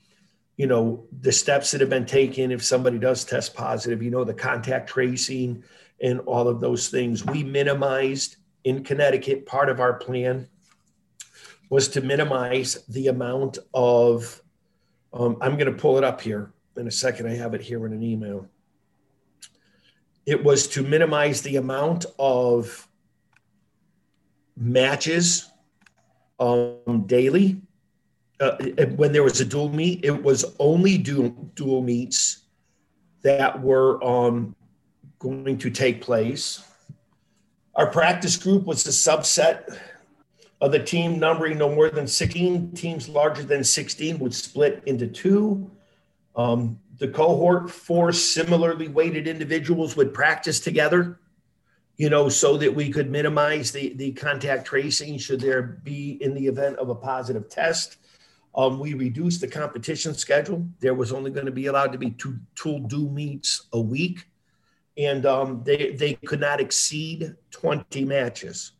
you 0.62 0.68
know, 0.68 1.06
the 1.22 1.32
steps 1.32 1.72
that 1.72 1.82
have 1.82 1.90
been 1.90 2.06
taken 2.06 2.52
if 2.52 2.64
somebody 2.64 3.00
does 3.00 3.26
test 3.26 3.56
positive, 3.56 4.04
you 4.04 4.12
know, 4.12 4.24
the 4.24 4.34
contact 4.34 4.90
tracing 4.90 5.64
and 6.02 6.20
all 6.22 6.48
of 6.48 6.60
those 6.60 6.90
things. 6.90 7.26
We 7.26 7.44
minimized 7.44 8.36
in 8.64 8.84
Connecticut, 8.84 9.48
part 9.48 9.70
of 9.70 9.80
our 9.80 9.94
plan 9.94 10.48
was 11.70 11.88
to 11.90 12.02
minimize 12.02 12.84
the 12.90 13.08
amount 13.08 13.58
of, 13.74 14.40
um, 15.14 15.38
I'm 15.42 15.54
going 15.58 15.74
to 15.74 15.80
pull 15.80 15.98
it 15.98 16.04
up 16.04 16.22
here 16.22 16.54
in 16.78 16.88
a 16.88 16.92
second. 16.92 17.28
I 17.28 17.34
have 17.34 17.56
it 17.56 17.62
here 17.62 17.86
in 17.88 17.94
an 17.94 18.04
email. 18.04 18.48
It 20.26 20.44
was 20.44 20.68
to 20.70 20.84
minimize 20.84 21.42
the 21.42 21.56
amount 21.56 22.06
of 22.20 22.88
matches 24.56 25.50
um, 26.40 27.04
daily 27.06 27.62
uh, 28.42 28.58
when 28.96 29.12
there 29.12 29.24
was 29.24 29.40
a 29.40 29.46
dual 29.46 29.70
meet, 29.70 30.04
it 30.04 30.24
was 30.24 30.56
only 30.60 30.98
dual, 30.98 31.30
dual 31.56 31.84
meets 31.84 32.44
that 33.22 33.62
were 33.62 34.04
um, 34.04 34.56
going 35.20 35.58
to 35.60 35.70
take 35.70 36.02
place. 36.02 36.64
Our 37.76 37.88
practice 37.88 38.36
group 38.36 38.66
was 38.66 38.86
a 38.88 38.90
subset 38.90 39.78
of 40.60 40.72
the 40.72 40.80
team 40.80 41.20
numbering 41.20 41.60
no 41.60 41.74
more 41.74 41.90
than 41.90 42.08
16. 42.08 42.72
Teams 42.72 43.08
larger 43.08 43.44
than 43.44 43.64
16 43.64 44.18
would 44.20 44.34
split 44.34 44.82
into 44.88 45.08
two. 45.08 45.70
Um, 46.36 46.80
the 47.02 47.08
cohort, 47.08 47.72
four 47.72 48.12
similarly 48.12 48.88
weighted 48.88 49.28
individuals 49.28 49.96
would 49.96 50.14
practice 50.14 50.60
together, 50.60 51.20
you 51.98 52.12
know, 52.12 52.30
so 52.30 52.58
that 52.58 52.76
we 52.76 52.92
could 52.92 53.10
minimize 53.10 53.72
the, 53.72 53.96
the 53.96 54.12
contact 54.12 54.68
tracing 54.68 55.18
should 55.18 55.42
there 55.42 55.64
be 55.64 56.20
in 56.22 56.36
the 56.36 56.46
event 56.46 56.78
of 56.78 56.90
a 56.90 56.96
positive 56.96 57.50
test. 57.50 57.98
Um, 58.54 58.80
we 58.80 58.94
reduced 58.94 59.42
the 59.42 59.48
competition 59.48 60.14
schedule. 60.14 60.64
There 60.80 60.94
was 60.94 61.12
only 61.12 61.32
going 61.32 61.48
to 61.48 61.52
be 61.52 61.66
allowed 61.66 61.92
to 61.94 61.98
be 61.98 62.12
two 62.12 62.38
tool 62.54 62.82
do 62.82 63.10
meets 63.10 63.66
a 63.74 63.82
week, 63.82 64.28
and 64.96 65.26
um, 65.26 65.64
they 65.64 65.94
they 65.94 66.14
could 66.14 66.40
not 66.40 66.62
exceed 66.62 67.34
20 67.50 68.06
matches. 68.06 68.74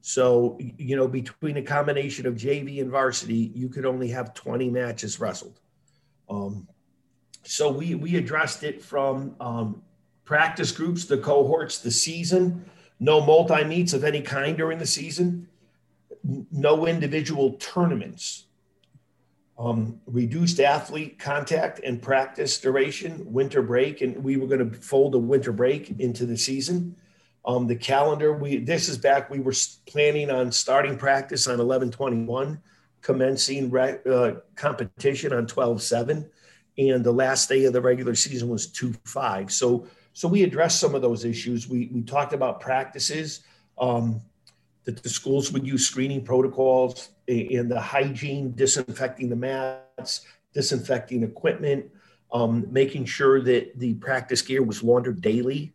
So 0.00 0.58
you 0.60 0.96
know, 0.96 1.06
between 1.06 1.58
a 1.58 1.62
combination 1.62 2.26
of 2.26 2.34
JV 2.34 2.80
and 2.80 2.90
varsity, 2.90 3.52
you 3.54 3.68
could 3.68 3.86
only 3.86 4.08
have 4.08 4.34
20 4.34 4.70
matches 4.70 5.20
wrestled. 5.20 5.60
Um, 6.28 6.66
so 7.46 7.70
we 7.70 7.94
we 7.94 8.16
addressed 8.16 8.62
it 8.62 8.82
from 8.82 9.36
um, 9.40 9.82
practice 10.24 10.72
groups, 10.72 11.04
the 11.04 11.18
cohorts, 11.18 11.78
the 11.78 11.90
season, 11.90 12.64
no 13.00 13.20
multi 13.20 13.64
meets 13.64 13.92
of 13.92 14.04
any 14.04 14.20
kind 14.20 14.56
during 14.56 14.78
the 14.78 14.86
season, 14.86 15.48
no 16.50 16.86
individual 16.86 17.52
tournaments 17.54 18.46
um, 19.58 20.00
reduced 20.06 20.58
athlete 20.60 21.18
contact 21.18 21.80
and 21.84 22.02
practice 22.02 22.58
duration, 22.58 23.32
winter 23.32 23.62
break, 23.62 24.00
and 24.00 24.22
we 24.22 24.36
were 24.36 24.46
going 24.46 24.70
to 24.70 24.76
fold 24.78 25.14
a 25.14 25.18
winter 25.18 25.52
break 25.52 26.00
into 26.00 26.26
the 26.26 26.36
season. 26.36 26.96
Um, 27.44 27.66
the 27.66 27.76
calendar, 27.76 28.32
we 28.32 28.56
this 28.58 28.88
is 28.88 28.98
back. 28.98 29.30
We 29.30 29.38
were 29.38 29.54
planning 29.86 30.30
on 30.30 30.50
starting 30.50 30.96
practice 30.96 31.46
on 31.46 31.58
11:21, 31.58 32.58
commencing 33.02 33.70
re, 33.70 33.98
uh, 34.10 34.32
competition 34.56 35.32
on 35.32 35.46
12:7, 35.46 36.28
and 36.76 37.04
the 37.04 37.12
last 37.12 37.48
day 37.48 37.64
of 37.64 37.72
the 37.72 37.80
regular 37.80 38.14
season 38.14 38.48
was 38.48 38.66
2:5. 38.68 39.50
So 39.50 39.86
so 40.12 40.28
we 40.28 40.42
addressed 40.42 40.80
some 40.80 40.94
of 40.94 41.02
those 41.02 41.24
issues. 41.24 41.68
We 41.68 41.90
we 41.92 42.02
talked 42.02 42.32
about 42.32 42.60
practices. 42.60 43.42
Um, 43.78 44.22
that 44.84 45.02
the 45.02 45.08
schools 45.08 45.50
would 45.52 45.66
use 45.66 45.86
screening 45.86 46.22
protocols 46.22 47.10
and 47.26 47.70
the 47.70 47.80
hygiene, 47.80 48.52
disinfecting 48.52 49.28
the 49.28 49.36
mats, 49.36 50.26
disinfecting 50.52 51.22
equipment, 51.22 51.86
um, 52.32 52.66
making 52.70 53.06
sure 53.06 53.40
that 53.40 53.78
the 53.78 53.94
practice 53.94 54.42
gear 54.42 54.62
was 54.62 54.82
laundered 54.82 55.20
daily, 55.20 55.72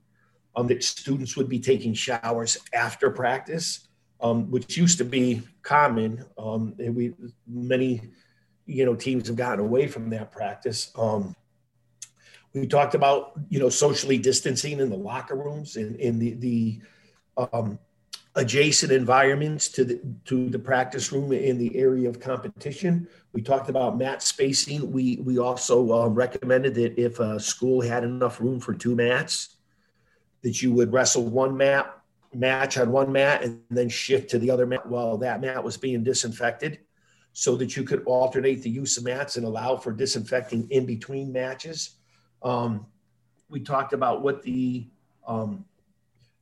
um, 0.56 0.68
that 0.68 0.84
students 0.84 1.36
would 1.36 1.50
be 1.50 1.60
taking 1.60 1.94
showers 1.94 2.58
after 2.74 3.10
practice, 3.10 3.88
um, 4.22 4.50
which 4.52 4.78
used 4.78 4.98
to 5.00 5.06
be 5.06 5.42
common. 5.64 6.24
Um, 6.38 6.76
we 6.78 7.14
many, 7.48 8.02
you 8.70 8.86
know, 8.86 8.96
teams 8.96 9.28
have 9.28 9.36
gotten 9.36 9.60
away 9.60 9.88
from 9.88 10.10
that 10.12 10.32
practice. 10.32 10.92
Um, 10.96 11.36
we 12.54 12.68
talked 12.68 12.96
about 12.96 13.34
you 13.50 13.60
know 13.60 13.70
socially 13.70 14.18
distancing 14.18 14.80
in 14.80 14.90
the 14.90 14.98
locker 14.98 15.36
rooms 15.36 15.76
and 15.76 15.96
in 15.98 16.20
the 16.20 16.34
the 16.36 16.82
um, 17.52 17.80
adjacent 18.36 18.92
environments 18.92 19.70
to 19.70 19.84
the 19.84 20.02
to 20.26 20.50
the 20.50 20.60
practice 20.60 21.12
room 21.12 21.32
in 21.32 21.58
the 21.58 21.76
area 21.76 22.08
of 22.08 22.20
competition. 22.20 23.08
We 23.34 23.42
talked 23.42 23.70
about 23.70 23.98
mat 23.98 24.22
spacing. 24.22 24.92
We 24.92 25.18
we 25.18 25.40
also 25.40 25.92
uh, 25.92 26.08
recommended 26.08 26.76
that 26.76 27.00
if 27.00 27.20
a 27.20 27.40
school 27.40 27.82
had 27.82 28.04
enough 28.04 28.40
room 28.40 28.60
for 28.60 28.74
two 28.74 28.96
mats, 28.96 29.58
that 30.44 30.62
you 30.62 30.72
would 30.74 30.94
wrestle 30.94 31.26
one 31.26 31.58
mat 31.58 31.96
match 32.34 32.78
on 32.78 32.92
one 32.92 33.12
mat 33.12 33.44
and 33.44 33.62
then 33.72 33.90
shift 33.90 34.30
to 34.30 34.38
the 34.38 34.52
other 34.52 34.68
mat 34.68 34.86
while 34.86 35.18
that 35.18 35.42
mat 35.42 35.64
was 35.64 35.78
being 35.78 36.04
disinfected, 36.04 36.80
so 37.40 37.56
that 37.56 37.78
you 37.78 37.86
could 37.86 38.04
alternate 38.06 38.62
the 38.62 38.70
use 38.70 38.98
of 38.98 39.06
mats 39.06 39.38
and 39.38 39.46
allow 39.46 39.78
for 39.78 39.94
disinfecting 39.94 40.70
in 40.72 40.86
between 40.86 41.32
matches. 41.32 41.92
Um, 42.44 42.86
we 43.48 43.62
talked 43.62 43.94
about 43.94 44.22
what 44.22 44.44
the 44.44 44.90
um, 45.26 45.64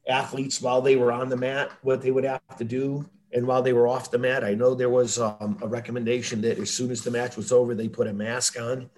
athletes 0.10 0.60
while 0.60 0.82
they 0.82 0.96
were 0.96 1.12
on 1.12 1.30
the 1.30 1.38
mat, 1.38 1.70
what 1.84 2.02
they 2.02 2.10
would 2.10 2.24
have 2.24 2.42
to 2.58 2.64
do. 2.64 3.08
And 3.32 3.46
while 3.46 3.62
they 3.62 3.74
were 3.74 3.88
off 3.88 4.10
the 4.10 4.18
mat, 4.18 4.44
I 4.44 4.56
know 4.56 4.74
there 4.74 4.90
was 4.90 5.20
um, 5.20 5.60
a 5.62 5.68
recommendation 5.68 6.42
that 6.42 6.58
as 6.58 6.72
soon 6.72 6.90
as 6.90 7.04
the 7.04 7.12
match 7.12 7.38
was 7.38 7.52
over, 7.52 7.76
they 7.76 7.88
put 7.88 8.08
a 8.08 8.14
mask 8.14 8.60
on. 8.60 8.90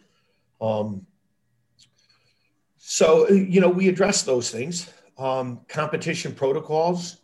Um, 0.62 1.06
so, 2.78 3.28
you 3.28 3.60
know, 3.60 3.68
we 3.70 3.90
addressed 3.90 4.26
those 4.26 4.50
things. 4.50 4.90
Um, 5.18 5.60
competition 5.68 6.34
protocols, 6.34 7.18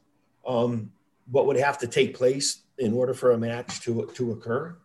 um, 0.46 0.92
what 1.32 1.46
would 1.48 1.56
have 1.56 1.78
to 1.78 1.88
take 1.88 2.14
place 2.14 2.65
in 2.80 2.94
order 2.94 3.14
for 3.14 3.32
a 3.32 3.38
match 3.38 3.82
to, 3.82 4.10
to 4.14 4.32
occur. 4.32 4.78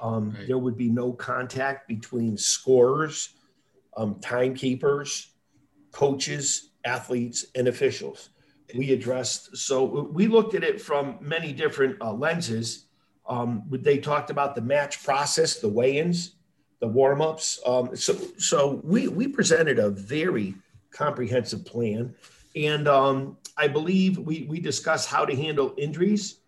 Um, 0.00 0.30
right. 0.30 0.46
There 0.46 0.58
would 0.58 0.76
be 0.76 0.90
no 0.90 1.12
contact 1.12 1.88
between 1.88 2.36
scorers, 2.36 3.30
um, 3.96 4.16
timekeepers, 4.20 5.32
coaches, 5.92 6.70
athletes, 6.84 7.46
and 7.54 7.68
officials 7.68 8.30
we 8.74 8.92
addressed. 8.92 9.56
So 9.56 9.84
we 10.12 10.26
looked 10.26 10.54
at 10.54 10.64
it 10.64 10.80
from 10.80 11.18
many 11.20 11.52
different 11.52 12.00
uh, 12.00 12.12
lenses. 12.12 12.86
Um, 13.28 13.64
they 13.70 13.98
talked 13.98 14.30
about 14.30 14.54
the 14.54 14.60
match 14.60 15.04
process, 15.04 15.58
the 15.58 15.68
weigh-ins, 15.68 16.36
the 16.80 16.88
warm-ups. 16.88 17.60
Um, 17.66 17.94
so, 17.96 18.16
so 18.38 18.80
we 18.84 19.08
we 19.08 19.28
presented 19.28 19.78
a 19.78 19.90
very 19.90 20.54
comprehensive 20.90 21.64
plan, 21.64 22.14
and 22.54 22.86
um, 22.86 23.36
I 23.56 23.68
believe 23.68 24.18
we 24.18 24.46
we 24.48 24.60
discussed 24.60 25.08
how 25.08 25.24
to 25.24 25.34
handle 25.34 25.74
injuries, 25.76 26.40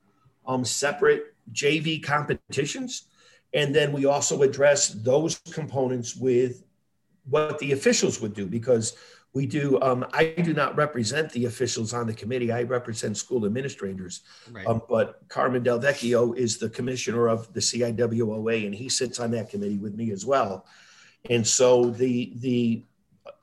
um, 0.48 0.64
separate 0.64 1.34
JV 1.52 2.02
competitions, 2.02 3.04
and 3.54 3.74
then 3.74 3.92
we 3.92 4.06
also 4.06 4.42
address 4.42 4.88
those 4.88 5.38
components 5.52 6.16
with 6.16 6.64
what 7.28 7.58
the 7.58 7.72
officials 7.72 8.20
would 8.20 8.34
do 8.34 8.46
because 8.46 8.96
we 9.34 9.44
do 9.44 9.78
um, 9.82 10.06
i 10.14 10.24
do 10.42 10.54
not 10.54 10.74
represent 10.76 11.30
the 11.32 11.44
officials 11.44 11.92
on 11.92 12.06
the 12.06 12.14
committee. 12.14 12.50
I 12.50 12.62
represent 12.62 13.16
school 13.16 13.44
administrators. 13.44 14.22
Right. 14.50 14.66
um, 14.66 14.80
but 14.88 15.20
carmen 15.28 15.62
del 15.62 15.78
vecchio 15.78 16.36
is 16.36 16.58
the 16.58 16.70
commissioner 16.70 17.28
of 17.28 17.52
the 17.52 17.60
ciwoa 17.60 18.66
and 18.66 18.74
he 18.74 18.88
sits 18.88 19.20
on 19.20 19.30
that 19.32 19.50
committee 19.50 19.78
with 19.78 19.94
me 19.94 20.10
as 20.12 20.24
well. 20.24 20.66
And 21.28 21.46
so 21.46 21.90
the 21.90 22.32
the 22.36 22.84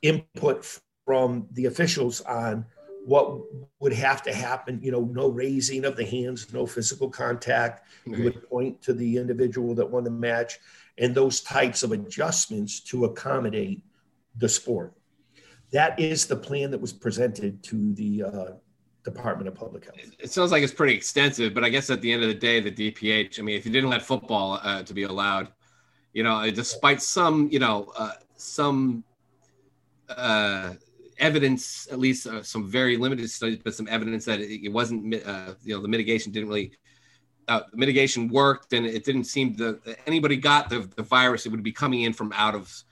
input 0.01 0.79
from 1.05 1.47
the 1.51 1.65
officials 1.65 2.21
on 2.21 2.65
what 3.05 3.39
would 3.79 3.93
have 3.93 4.24
to 4.24 4.33
happen 4.33 4.79
you 4.81 4.91
know 4.91 5.01
no 5.12 5.29
raising 5.29 5.85
of 5.85 5.95
the 5.95 6.05
hands 6.05 6.51
no 6.53 6.65
physical 6.65 7.09
contact 7.09 7.88
right. 8.05 8.17
you 8.17 8.24
would 8.24 8.50
point 8.50 8.81
to 8.81 8.93
the 8.93 9.17
individual 9.17 9.75
that 9.75 9.89
won 9.89 10.03
the 10.03 10.09
match 10.09 10.59
and 10.97 11.13
those 11.13 11.41
types 11.41 11.83
of 11.83 11.91
adjustments 11.91 12.79
to 12.79 13.05
accommodate 13.05 13.83
the 14.38 14.50
sport 14.50 14.93
that 15.71 16.00
is 16.00 16.25
the 16.25 16.35
plan 16.35 16.71
that 16.71 16.81
was 16.81 16.93
presented 16.93 17.62
to 17.63 17.93
the 17.93 18.24
uh, 18.24 18.45
Department 19.03 19.47
of 19.47 19.53
Public 19.53 19.85
Health. 19.85 19.97
It 20.19 20.31
sounds 20.31 20.51
like 20.51 20.63
it's 20.63 20.74
pretty 20.74 20.95
extensive, 20.95 21.53
but 21.53 21.63
I 21.63 21.69
guess 21.69 21.89
at 21.89 22.01
the 22.01 22.12
end 22.12 22.24
of 22.24 22.27
the 22.27 22.33
day, 22.33 22.59
the 22.59 22.71
DPH, 22.71 23.39
I 23.39 23.43
mean, 23.43 23.55
if 23.55 23.65
you 23.65 23.71
didn't 23.71 23.89
let 23.89 24.01
football 24.01 24.59
uh, 24.63 24.81
to 24.83 24.93
be 24.93 25.03
allowed, 25.03 25.50
you 26.13 26.24
know, 26.24 26.50
despite 26.50 27.01
some, 27.01 27.47
you 27.51 27.59
know, 27.59 27.91
uh, 27.97 28.13
some 28.35 29.03
uh, 30.09 30.74
evidence, 31.17 31.88
at 31.91 32.00
least 32.00 32.27
uh, 32.27 32.43
some 32.43 32.69
very 32.69 32.98
limited 32.98 33.29
studies, 33.29 33.60
but 33.63 33.74
some 33.74 33.88
evidence 33.89 34.25
that 34.25 34.39
it, 34.39 34.65
it 34.65 34.69
wasn't, 34.69 35.15
uh, 35.25 35.53
you 35.63 35.75
know, 35.75 35.81
the 35.81 35.88
mitigation 35.88 36.31
didn't 36.31 36.50
really, 36.50 36.72
uh, 37.48 37.62
mitigation 37.74 38.27
worked 38.27 38.74
and 38.74 38.86
it 38.86 39.05
didn't 39.05 39.25
seem 39.25 39.53
that 39.55 39.98
anybody 40.07 40.36
got 40.36 40.69
the, 40.69 40.89
the 40.95 41.03
virus, 41.03 41.45
it 41.45 41.50
would 41.50 41.63
be 41.63 41.72
coming 41.72 42.01
in 42.01 42.13
from 42.13 42.34
out 42.34 42.55
of, 42.55 42.84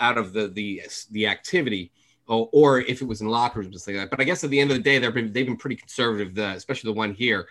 out 0.00 0.16
of 0.16 0.32
the, 0.32 0.48
the, 0.48 0.82
the 1.10 1.26
activity 1.26 1.90
or, 2.28 2.48
or 2.52 2.80
if 2.80 3.02
it 3.02 3.06
was 3.06 3.20
in 3.20 3.28
locker 3.28 3.60
rooms 3.60 3.74
and 3.74 3.80
stuff 3.80 3.94
like 3.94 4.02
that. 4.02 4.10
But 4.10 4.20
I 4.20 4.24
guess 4.24 4.44
at 4.44 4.50
the 4.50 4.60
end 4.60 4.70
of 4.70 4.76
the 4.76 4.82
day, 4.82 4.98
they've 4.98 5.12
been 5.12 5.32
they've 5.32 5.46
been 5.46 5.56
pretty 5.56 5.76
conservative, 5.76 6.34
the, 6.34 6.50
especially 6.50 6.92
the 6.92 6.98
one 6.98 7.14
here. 7.14 7.48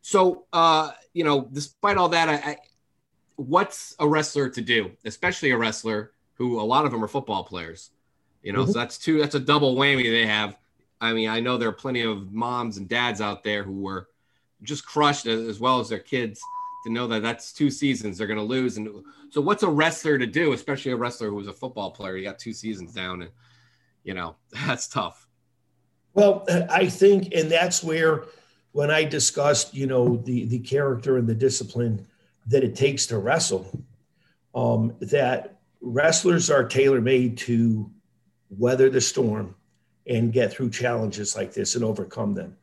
So 0.00 0.46
uh, 0.52 0.90
you 1.12 1.24
know, 1.24 1.48
despite 1.52 1.96
all 1.96 2.08
that, 2.10 2.28
I, 2.28 2.34
I, 2.34 2.56
what's 3.36 3.94
a 3.98 4.08
wrestler 4.08 4.48
to 4.50 4.60
do, 4.60 4.92
especially 5.04 5.50
a 5.50 5.56
wrestler 5.56 6.12
who 6.34 6.60
a 6.60 6.62
lot 6.62 6.84
of 6.84 6.92
them 6.92 7.02
are 7.02 7.08
football 7.08 7.44
players. 7.44 7.90
You 8.44 8.52
know, 8.52 8.62
mm-hmm. 8.62 8.72
so 8.72 8.78
that's 8.78 8.98
two. 8.98 9.18
That's 9.18 9.34
a 9.34 9.40
double 9.40 9.74
whammy 9.74 10.04
they 10.04 10.26
have. 10.26 10.56
I 11.00 11.14
mean, 11.14 11.30
I 11.30 11.40
know 11.40 11.56
there 11.56 11.70
are 11.70 11.72
plenty 11.72 12.02
of 12.02 12.30
moms 12.32 12.76
and 12.76 12.86
dads 12.86 13.20
out 13.22 13.42
there 13.42 13.64
who 13.64 13.80
were 13.80 14.08
just 14.62 14.86
crushed 14.86 15.26
as 15.26 15.58
well 15.58 15.80
as 15.80 15.88
their 15.88 15.98
kids 15.98 16.40
to 16.84 16.92
know 16.92 17.06
that 17.08 17.22
that's 17.22 17.52
two 17.52 17.70
seasons 17.70 18.18
they're 18.18 18.26
going 18.26 18.38
to 18.38 18.44
lose. 18.44 18.76
And 18.76 19.02
so, 19.30 19.40
what's 19.40 19.62
a 19.62 19.68
wrestler 19.68 20.18
to 20.18 20.26
do, 20.26 20.52
especially 20.52 20.92
a 20.92 20.96
wrestler 20.96 21.30
who 21.30 21.36
was 21.36 21.48
a 21.48 21.54
football 21.54 21.90
player? 21.90 22.18
You 22.18 22.24
got 22.24 22.38
two 22.38 22.52
seasons 22.52 22.92
down, 22.92 23.22
and 23.22 23.30
you 24.04 24.12
know, 24.12 24.36
that's 24.66 24.86
tough. 24.86 25.26
Well, 26.12 26.44
I 26.70 26.88
think, 26.88 27.34
and 27.34 27.50
that's 27.50 27.82
where 27.82 28.26
when 28.72 28.90
I 28.90 29.04
discussed, 29.04 29.74
you 29.74 29.86
know, 29.86 30.18
the 30.18 30.44
the 30.44 30.58
character 30.58 31.16
and 31.16 31.26
the 31.26 31.34
discipline 31.34 32.06
that 32.46 32.62
it 32.62 32.76
takes 32.76 33.06
to 33.06 33.16
wrestle, 33.16 33.66
um, 34.54 34.94
that 35.00 35.56
wrestlers 35.80 36.50
are 36.50 36.64
tailor 36.64 37.00
made 37.00 37.38
to 37.38 37.90
weather 38.50 38.90
the 38.90 39.00
storm 39.00 39.54
and 40.06 40.32
get 40.32 40.52
through 40.52 40.70
challenges 40.70 41.36
like 41.36 41.52
this 41.52 41.74
and 41.74 41.84
overcome 41.84 42.34
them. 42.34 42.56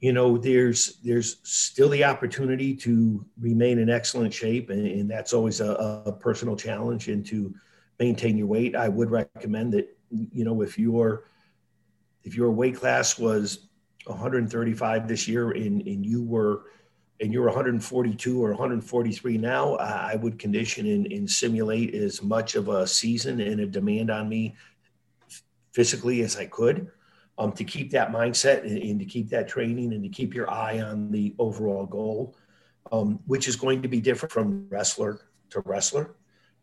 You 0.00 0.12
know, 0.12 0.36
there's 0.36 0.96
there's 1.02 1.38
still 1.44 1.88
the 1.88 2.04
opportunity 2.04 2.74
to 2.76 3.24
remain 3.40 3.78
in 3.78 3.88
excellent 3.88 4.34
shape, 4.34 4.68
and, 4.70 4.86
and 4.86 5.10
that's 5.10 5.32
always 5.32 5.60
a, 5.60 6.02
a 6.06 6.12
personal 6.12 6.56
challenge. 6.56 7.08
And 7.08 7.24
to 7.26 7.54
maintain 7.98 8.36
your 8.36 8.46
weight, 8.46 8.76
I 8.76 8.88
would 8.88 9.10
recommend 9.10 9.72
that 9.72 9.96
you 10.10 10.44
know, 10.44 10.60
if 10.62 10.78
your 10.78 11.24
if 12.22 12.34
your 12.34 12.50
weight 12.50 12.76
class 12.76 13.18
was 13.18 13.68
135 14.06 15.08
this 15.08 15.26
year 15.28 15.52
and, 15.52 15.82
and 15.86 16.04
you 16.04 16.22
were 16.22 16.62
and 17.20 17.32
you're 17.32 17.44
142 17.44 18.44
or 18.44 18.50
143 18.50 19.38
now, 19.38 19.76
I 19.76 20.16
would 20.16 20.38
condition 20.38 20.86
and, 20.86 21.10
and 21.12 21.30
simulate 21.30 21.94
as 21.94 22.22
much 22.22 22.56
of 22.56 22.68
a 22.68 22.86
season 22.86 23.40
and 23.40 23.60
a 23.60 23.66
demand 23.66 24.10
on 24.10 24.28
me 24.28 24.56
physically 25.74 26.22
as 26.22 26.36
I 26.36 26.46
could 26.46 26.90
um, 27.36 27.52
to 27.52 27.64
keep 27.64 27.90
that 27.90 28.10
mindset 28.10 28.62
and, 28.62 28.78
and, 28.78 28.98
to 29.00 29.04
keep 29.04 29.28
that 29.30 29.48
training 29.48 29.92
and 29.92 30.02
to 30.04 30.08
keep 30.08 30.34
your 30.34 30.48
eye 30.50 30.80
on 30.80 31.10
the 31.10 31.34
overall 31.38 31.84
goal, 31.84 32.36
um, 32.92 33.20
which 33.26 33.48
is 33.48 33.56
going 33.56 33.82
to 33.82 33.88
be 33.88 34.00
different 34.00 34.32
from 34.32 34.66
wrestler 34.70 35.20
to 35.50 35.60
wrestler 35.60 36.14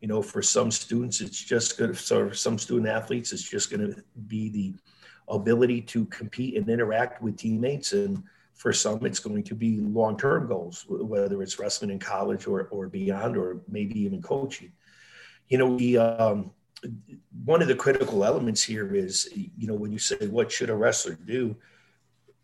you 0.01 0.07
know, 0.07 0.21
for 0.21 0.41
some 0.41 0.71
students, 0.71 1.21
it's 1.21 1.41
just 1.41 1.77
good. 1.77 1.95
So 1.95 2.29
for 2.29 2.35
some 2.35 2.57
student 2.57 2.89
athletes, 2.89 3.31
it's 3.31 3.47
just 3.47 3.69
going 3.69 3.93
to 3.93 4.03
be 4.27 4.49
the 4.49 4.73
ability 5.27 5.81
to 5.81 6.05
compete 6.05 6.57
and 6.57 6.67
interact 6.67 7.21
with 7.21 7.37
teammates. 7.37 7.93
And 7.93 8.23
for 8.55 8.73
some, 8.73 9.05
it's 9.05 9.19
going 9.19 9.43
to 9.43 9.55
be 9.55 9.79
long-term 9.79 10.47
goals, 10.47 10.85
whether 10.89 11.41
it's 11.43 11.59
wrestling 11.59 11.91
in 11.91 11.99
college 11.99 12.47
or, 12.47 12.67
or 12.69 12.87
beyond, 12.87 13.37
or 13.37 13.61
maybe 13.69 13.99
even 14.01 14.23
coaching. 14.23 14.71
You 15.49 15.59
know, 15.59 15.67
we, 15.67 15.97
um, 15.97 16.51
one 17.43 17.61
of 17.61 17.67
the 17.67 17.75
critical 17.75 18.23
elements 18.23 18.63
here 18.63 18.95
is, 18.95 19.29
you 19.33 19.67
know, 19.67 19.73
when 19.73 19.91
you 19.91 19.99
say, 19.99 20.27
what 20.27 20.51
should 20.51 20.69
a 20.69 20.75
wrestler 20.75 21.15
do? 21.15 21.55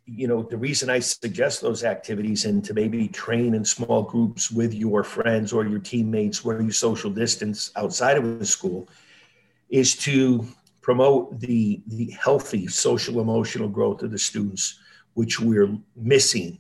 you 0.08 0.28
know 0.28 0.42
the 0.42 0.58
reason 0.58 0.90
i 0.90 1.00
suggest 1.00 1.62
those 1.62 1.84
activities 1.84 2.46
and 2.46 2.64
to 2.64 2.74
maybe 2.74 3.10
train 3.10 3.54
in 3.54 3.66
small 3.66 4.02
groups 4.02 4.50
with 4.50 4.74
your 4.74 5.04
friends 5.04 5.52
or 5.52 5.66
your 5.66 5.80
teammates 5.80 6.46
where 6.46 6.62
you 6.62 6.72
social 6.72 7.12
distance 7.12 7.72
outside 7.76 8.18
of 8.18 8.40
the 8.40 8.46
school 8.46 8.88
is 9.70 9.96
to 9.98 10.48
promote 10.82 11.38
the 11.42 11.82
the 11.88 12.10
healthy 12.12 12.68
social 12.68 13.20
emotional 13.20 13.68
growth 13.68 14.02
of 14.02 14.12
the 14.12 14.18
students 14.18 14.80
which 15.14 15.40
we're 15.40 15.78
missing 15.96 16.58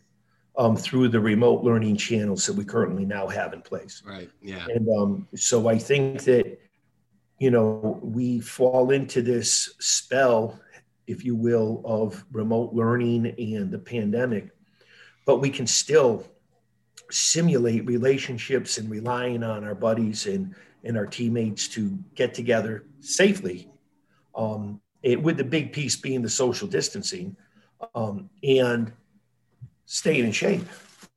um, 0.58 0.76
through 0.76 1.08
the 1.08 1.20
remote 1.20 1.64
learning 1.64 1.96
channels 1.96 2.46
that 2.48 2.54
we 2.54 2.66
currently 2.66 3.06
now 3.06 3.28
have 3.28 3.54
in 3.54 3.62
place. 3.62 4.02
Right. 4.04 4.32
Yeah. 4.42 4.66
And 4.74 4.90
um, 4.90 5.28
so 5.36 5.70
i 5.70 5.78
think 5.78 6.24
that 6.24 6.58
you 7.40 7.52
know 7.52 8.00
we 8.02 8.40
fall 8.40 8.92
into 8.92 9.22
this 9.22 9.76
spell 9.80 10.60
if 11.08 11.24
you 11.24 11.36
will, 11.36 11.82
of 11.86 12.24
remote 12.32 12.74
learning 12.74 13.34
and 13.40 13.72
the 13.72 13.80
pandemic, 13.80 14.50
but 15.26 15.38
we 15.38 15.50
can 15.50 15.66
still 15.66 16.28
simulate 17.10 17.86
relationships 17.86 18.78
and 18.78 18.90
relying 18.92 19.42
on 19.42 19.64
our 19.64 19.74
buddies 19.74 20.28
and, 20.28 20.54
and 20.84 20.98
our 20.98 21.06
teammates 21.06 21.70
to 21.70 21.98
get 22.16 22.34
together 22.34 22.84
safely. 23.00 23.72
Um, 24.36 24.82
it, 25.02 25.22
with 25.22 25.38
the 25.38 25.44
big 25.44 25.72
piece 25.72 25.96
being 25.96 26.22
the 26.22 26.30
social 26.30 26.68
distancing 26.68 27.38
um, 27.96 28.30
and 28.44 28.92
staying 29.86 30.26
in 30.26 30.32
shape 30.34 30.66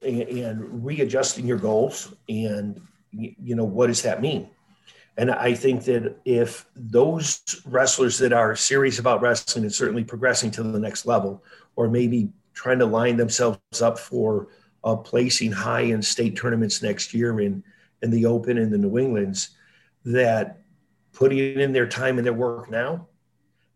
and, 0.02 0.22
and 0.22 0.84
readjusting 0.84 1.46
your 1.46 1.58
goals. 1.58 2.14
And, 2.28 2.80
you 3.10 3.56
know, 3.56 3.64
what 3.64 3.88
does 3.88 4.02
that 4.02 4.22
mean? 4.22 4.48
And 5.20 5.30
I 5.30 5.52
think 5.52 5.84
that 5.84 6.16
if 6.24 6.64
those 6.74 7.42
wrestlers 7.66 8.16
that 8.20 8.32
are 8.32 8.56
serious 8.56 8.98
about 8.98 9.20
wrestling 9.20 9.66
and 9.66 9.72
certainly 9.72 10.02
progressing 10.02 10.50
to 10.52 10.62
the 10.62 10.80
next 10.80 11.04
level, 11.04 11.44
or 11.76 11.90
maybe 11.90 12.30
trying 12.54 12.78
to 12.78 12.86
line 12.86 13.18
themselves 13.18 13.82
up 13.82 13.98
for 13.98 14.48
uh, 14.82 14.96
placing 14.96 15.52
high 15.52 15.82
in 15.82 16.00
state 16.00 16.38
tournaments 16.38 16.82
next 16.82 17.12
year 17.12 17.38
in, 17.38 17.62
in 18.00 18.10
the 18.10 18.24
Open 18.24 18.56
and 18.56 18.72
the 18.72 18.78
New 18.78 18.96
Englands, 18.96 19.50
that 20.06 20.62
putting 21.12 21.60
in 21.60 21.74
their 21.74 21.86
time 21.86 22.16
and 22.16 22.26
their 22.26 22.32
work 22.32 22.70
now 22.70 23.06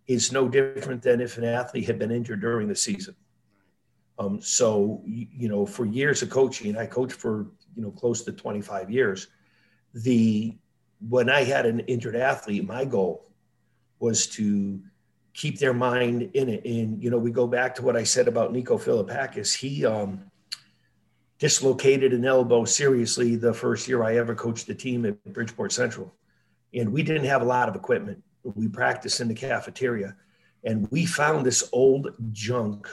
is 0.06 0.32
no 0.32 0.48
different 0.48 1.02
than 1.02 1.20
if 1.20 1.36
an 1.36 1.44
athlete 1.44 1.84
had 1.84 1.98
been 1.98 2.10
injured 2.10 2.40
during 2.40 2.68
the 2.68 2.74
season. 2.74 3.14
Um, 4.18 4.40
so, 4.40 5.02
you 5.04 5.50
know, 5.50 5.66
for 5.66 5.84
years 5.84 6.22
of 6.22 6.30
coaching, 6.30 6.78
I 6.78 6.86
coached 6.86 7.16
for, 7.16 7.48
you 7.76 7.82
know, 7.82 7.90
close 7.90 8.22
to 8.22 8.32
25 8.32 8.90
years. 8.90 9.28
The 9.92 10.56
when 11.08 11.28
I 11.28 11.44
had 11.44 11.66
an 11.66 11.80
injured 11.80 12.16
athlete, 12.16 12.66
my 12.66 12.84
goal 12.84 13.26
was 13.98 14.26
to 14.28 14.80
keep 15.32 15.58
their 15.58 15.74
mind 15.74 16.30
in 16.34 16.48
it. 16.48 16.64
And, 16.64 17.02
you 17.02 17.10
know, 17.10 17.18
we 17.18 17.30
go 17.30 17.46
back 17.46 17.74
to 17.76 17.82
what 17.82 17.96
I 17.96 18.04
said 18.04 18.28
about 18.28 18.52
Nico 18.52 18.78
Philippakis. 18.78 19.56
He 19.56 19.84
um, 19.84 20.30
dislocated 21.38 22.12
an 22.12 22.24
elbow 22.24 22.64
seriously 22.64 23.36
the 23.36 23.52
first 23.52 23.88
year 23.88 24.02
I 24.02 24.16
ever 24.16 24.34
coached 24.34 24.68
a 24.68 24.74
team 24.74 25.04
at 25.04 25.22
Bridgeport 25.32 25.72
Central. 25.72 26.14
And 26.72 26.92
we 26.92 27.02
didn't 27.02 27.26
have 27.26 27.42
a 27.42 27.46
lot 27.46 27.68
of 27.68 27.74
equipment. 27.74 28.22
We 28.42 28.68
practiced 28.68 29.20
in 29.20 29.28
the 29.28 29.34
cafeteria. 29.34 30.16
And 30.64 30.88
we 30.90 31.04
found 31.04 31.44
this 31.44 31.68
old 31.72 32.14
junk 32.32 32.88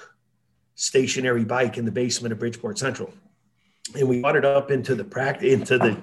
stationary 0.75 1.45
bike 1.45 1.77
in 1.77 1.85
the 1.85 1.91
basement 1.91 2.33
of 2.33 2.39
Bridgeport 2.39 2.77
Central. 2.77 3.13
and 3.95 4.07
we 4.07 4.21
brought 4.21 4.35
it 4.35 4.45
up 4.45 4.71
into 4.71 4.95
the 4.95 5.03
practice 5.03 5.53
into 5.53 5.77
the 5.77 5.97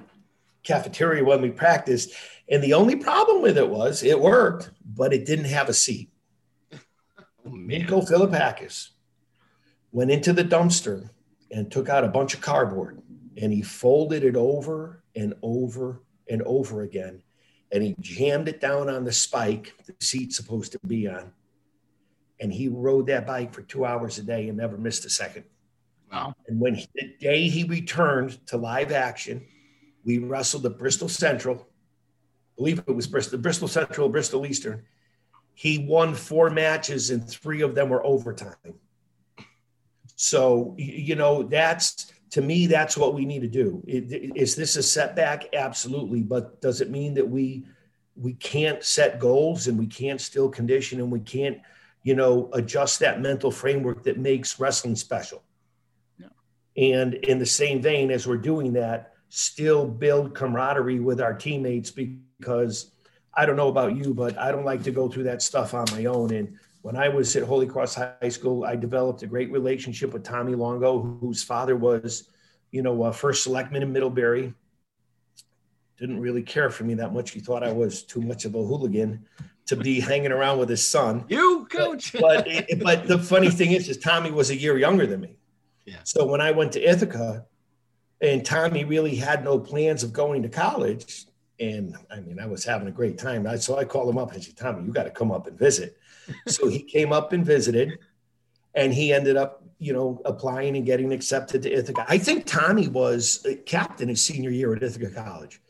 cafeteria 0.68 1.24
when 1.24 1.42
we 1.42 1.50
practiced. 1.50 2.12
And 2.48 2.62
the 2.62 2.74
only 2.74 2.94
problem 2.94 3.42
with 3.42 3.58
it 3.58 3.68
was 3.68 4.02
it 4.02 4.20
worked, 4.20 4.70
but 4.84 5.12
it 5.12 5.26
didn't 5.26 5.46
have 5.46 5.68
a 5.68 5.74
seat. 5.74 6.10
Oh, 7.44 7.50
Miko 7.50 8.02
Philippakis 8.02 8.90
went 9.90 10.10
into 10.10 10.32
the 10.32 10.44
dumpster 10.44 11.10
and 11.50 11.72
took 11.72 11.88
out 11.88 12.04
a 12.04 12.08
bunch 12.08 12.34
of 12.34 12.40
cardboard 12.40 13.00
and 13.40 13.52
he 13.52 13.62
folded 13.62 14.22
it 14.22 14.36
over 14.36 15.02
and 15.16 15.34
over 15.42 16.02
and 16.28 16.42
over 16.42 16.82
again. 16.82 17.22
And 17.72 17.82
he 17.82 17.94
jammed 18.00 18.48
it 18.48 18.60
down 18.60 18.88
on 18.88 19.04
the 19.04 19.12
spike 19.12 19.74
the 19.86 19.94
seat's 20.00 20.36
supposed 20.36 20.72
to 20.72 20.78
be 20.86 21.08
on. 21.08 21.32
And 22.40 22.52
he 22.52 22.68
rode 22.68 23.06
that 23.08 23.26
bike 23.26 23.52
for 23.52 23.62
two 23.62 23.84
hours 23.84 24.18
a 24.18 24.22
day 24.22 24.48
and 24.48 24.58
never 24.58 24.78
missed 24.78 25.04
a 25.04 25.10
second. 25.10 25.44
Wow. 26.12 26.34
And 26.46 26.60
when 26.60 26.74
he, 26.74 26.88
the 26.94 27.14
day 27.20 27.48
he 27.48 27.64
returned 27.64 28.46
to 28.46 28.56
live 28.56 28.92
action, 28.92 29.44
we 30.08 30.16
wrestled 30.16 30.62
the 30.62 30.70
Bristol 30.70 31.06
Central. 31.06 31.56
I 31.56 32.56
believe 32.56 32.78
it 32.78 32.96
was 32.96 33.06
Bristol, 33.06 33.38
Bristol 33.38 33.68
Central, 33.68 34.08
Bristol 34.08 34.46
Eastern. 34.46 34.82
He 35.52 35.86
won 35.86 36.14
four 36.14 36.48
matches 36.48 37.10
and 37.10 37.28
three 37.28 37.60
of 37.60 37.74
them 37.74 37.90
were 37.90 38.04
overtime. 38.06 38.54
So, 40.16 40.74
you 40.78 41.14
know, 41.14 41.42
that's 41.42 42.10
to 42.30 42.40
me, 42.40 42.66
that's 42.66 42.96
what 42.96 43.14
we 43.14 43.26
need 43.26 43.40
to 43.40 43.48
do. 43.48 43.82
Is 43.86 44.56
this 44.56 44.76
a 44.76 44.82
setback? 44.82 45.54
Absolutely. 45.54 46.22
But 46.22 46.62
does 46.62 46.80
it 46.80 46.90
mean 46.90 47.12
that 47.14 47.28
we 47.28 47.66
we 48.16 48.32
can't 48.32 48.82
set 48.82 49.20
goals 49.20 49.68
and 49.68 49.78
we 49.78 49.86
can't 49.86 50.22
still 50.22 50.48
condition 50.48 51.00
and 51.00 51.12
we 51.12 51.20
can't, 51.20 51.58
you 52.02 52.14
know, 52.14 52.48
adjust 52.54 53.00
that 53.00 53.20
mental 53.20 53.50
framework 53.50 54.04
that 54.04 54.18
makes 54.18 54.58
wrestling 54.58 54.96
special? 54.96 55.42
No. 56.18 56.28
And 56.78 57.12
in 57.12 57.38
the 57.38 57.46
same 57.46 57.82
vein, 57.82 58.10
as 58.10 58.26
we're 58.26 58.38
doing 58.38 58.72
that, 58.72 59.07
still 59.28 59.86
build 59.86 60.34
camaraderie 60.34 61.00
with 61.00 61.20
our 61.20 61.34
teammates 61.34 61.90
because 61.90 62.92
I 63.34 63.46
don't 63.46 63.56
know 63.56 63.68
about 63.68 63.96
you, 63.96 64.14
but 64.14 64.36
I 64.38 64.50
don't 64.50 64.64
like 64.64 64.82
to 64.84 64.90
go 64.90 65.08
through 65.08 65.24
that 65.24 65.42
stuff 65.42 65.74
on 65.74 65.86
my 65.92 66.06
own. 66.06 66.32
And 66.32 66.58
when 66.82 66.96
I 66.96 67.08
was 67.08 67.34
at 67.36 67.42
Holy 67.42 67.66
Cross 67.66 67.94
High 67.94 68.28
School, 68.28 68.64
I 68.64 68.76
developed 68.76 69.22
a 69.22 69.26
great 69.26 69.50
relationship 69.52 70.12
with 70.12 70.24
Tommy 70.24 70.54
Longo, 70.54 71.18
whose 71.20 71.42
father 71.42 71.76
was, 71.76 72.30
you 72.70 72.82
know, 72.82 73.04
a 73.04 73.12
first 73.12 73.42
selectman 73.42 73.82
in 73.82 73.92
Middlebury. 73.92 74.54
Didn't 75.98 76.20
really 76.20 76.42
care 76.42 76.70
for 76.70 76.84
me 76.84 76.94
that 76.94 77.12
much. 77.12 77.32
He 77.32 77.40
thought 77.40 77.62
I 77.62 77.72
was 77.72 78.02
too 78.02 78.20
much 78.20 78.44
of 78.44 78.54
a 78.54 78.64
hooligan 78.64 79.26
to 79.66 79.76
be 79.76 80.00
hanging 80.00 80.32
around 80.32 80.58
with 80.58 80.68
his 80.68 80.86
son. 80.86 81.24
You, 81.28 81.66
coach. 81.70 82.12
but 82.12 82.46
but, 82.46 82.66
but 82.82 83.08
the 83.08 83.18
funny 83.18 83.50
thing 83.50 83.72
is, 83.72 83.88
is 83.88 83.98
Tommy 83.98 84.30
was 84.30 84.50
a 84.50 84.56
year 84.56 84.78
younger 84.78 85.06
than 85.06 85.20
me. 85.20 85.36
Yeah. 85.84 85.96
So 86.04 86.26
when 86.26 86.40
I 86.40 86.50
went 86.50 86.72
to 86.72 86.82
Ithaca, 86.82 87.46
and 88.20 88.44
Tommy 88.44 88.84
really 88.84 89.14
had 89.14 89.44
no 89.44 89.58
plans 89.58 90.02
of 90.02 90.12
going 90.12 90.42
to 90.42 90.48
college, 90.48 91.26
and 91.60 91.96
I 92.10 92.20
mean, 92.20 92.38
I 92.38 92.46
was 92.46 92.64
having 92.64 92.88
a 92.88 92.92
great 92.92 93.18
time. 93.18 93.46
I, 93.46 93.56
so 93.56 93.78
I 93.78 93.84
called 93.84 94.08
him 94.08 94.18
up 94.18 94.32
and 94.32 94.42
said, 94.42 94.56
Tommy, 94.56 94.84
you 94.84 94.92
got 94.92 95.04
to 95.04 95.10
come 95.10 95.30
up 95.30 95.46
and 95.46 95.58
visit 95.58 95.98
so 96.46 96.68
he 96.68 96.80
came 96.80 97.12
up 97.12 97.32
and 97.32 97.44
visited, 97.44 97.98
and 98.74 98.92
he 98.92 99.12
ended 99.12 99.36
up, 99.36 99.62
you 99.78 99.92
know, 99.92 100.20
applying 100.24 100.76
and 100.76 100.86
getting 100.86 101.12
accepted 101.12 101.62
to 101.62 101.72
Ithaca. 101.72 102.04
I 102.08 102.18
think 102.18 102.46
Tommy 102.46 102.88
was 102.88 103.46
captain 103.66 104.08
his 104.08 104.20
senior 104.20 104.50
year 104.50 104.74
at 104.74 104.82
Ithaca 104.82 105.10
College. 105.10 105.60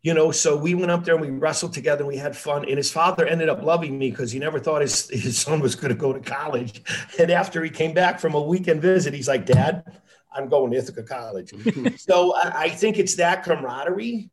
You 0.00 0.14
know, 0.14 0.30
so 0.30 0.56
we 0.56 0.74
went 0.74 0.92
up 0.92 1.04
there 1.04 1.16
and 1.16 1.22
we 1.22 1.30
wrestled 1.30 1.72
together 1.72 2.02
and 2.02 2.08
we 2.08 2.16
had 2.16 2.36
fun. 2.36 2.64
And 2.64 2.76
his 2.76 2.90
father 2.90 3.26
ended 3.26 3.48
up 3.48 3.64
loving 3.64 3.98
me 3.98 4.10
because 4.10 4.30
he 4.30 4.38
never 4.38 4.60
thought 4.60 4.80
his, 4.80 5.10
his 5.10 5.36
son 5.36 5.58
was 5.58 5.74
going 5.74 5.88
to 5.92 5.98
go 5.98 6.12
to 6.12 6.20
college. 6.20 6.82
And 7.18 7.32
after 7.32 7.64
he 7.64 7.68
came 7.68 7.94
back 7.94 8.20
from 8.20 8.34
a 8.34 8.40
weekend 8.40 8.80
visit, 8.80 9.12
he's 9.12 9.26
like, 9.26 9.44
Dad, 9.44 10.00
I'm 10.32 10.48
going 10.48 10.70
to 10.72 10.76
Ithaca 10.76 11.02
College. 11.02 11.52
so 11.98 12.34
I, 12.36 12.62
I, 12.64 12.68
think 12.68 12.98
it's 12.98 13.14
that 13.16 13.42
camaraderie 13.42 14.30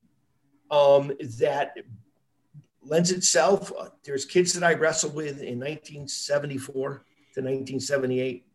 um, 0.70 1.14
that 1.40 1.78
lends 2.84 3.12
itself. 3.12 3.72
Uh, 3.78 3.90
there's 4.04 4.26
kids 4.26 4.54
that 4.54 4.64
I 4.64 4.74
wrestled 4.74 5.16
with 5.16 5.42
in 5.42 5.60
1974 5.60 6.90
to 7.36 7.42
1978 7.42 8.46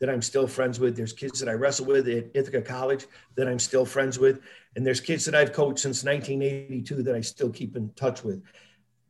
that 0.00 0.08
I'm 0.08 0.22
still 0.22 0.46
friends 0.46 0.78
with. 0.78 0.96
There's 0.96 1.12
kids 1.12 1.40
that 1.40 1.48
I 1.48 1.54
wrestled 1.54 1.88
with 1.88 2.08
at 2.08 2.26
Ithaca 2.34 2.62
College 2.62 3.06
that 3.34 3.48
I'm 3.48 3.58
still 3.58 3.84
friends 3.84 4.18
with. 4.18 4.40
And 4.76 4.86
there's 4.86 5.00
kids 5.00 5.24
that 5.24 5.34
I've 5.34 5.52
coached 5.52 5.80
since 5.80 6.04
1982 6.04 7.02
that 7.02 7.14
I 7.14 7.20
still 7.20 7.50
keep 7.50 7.76
in 7.76 7.90
touch 7.90 8.22
with. 8.22 8.42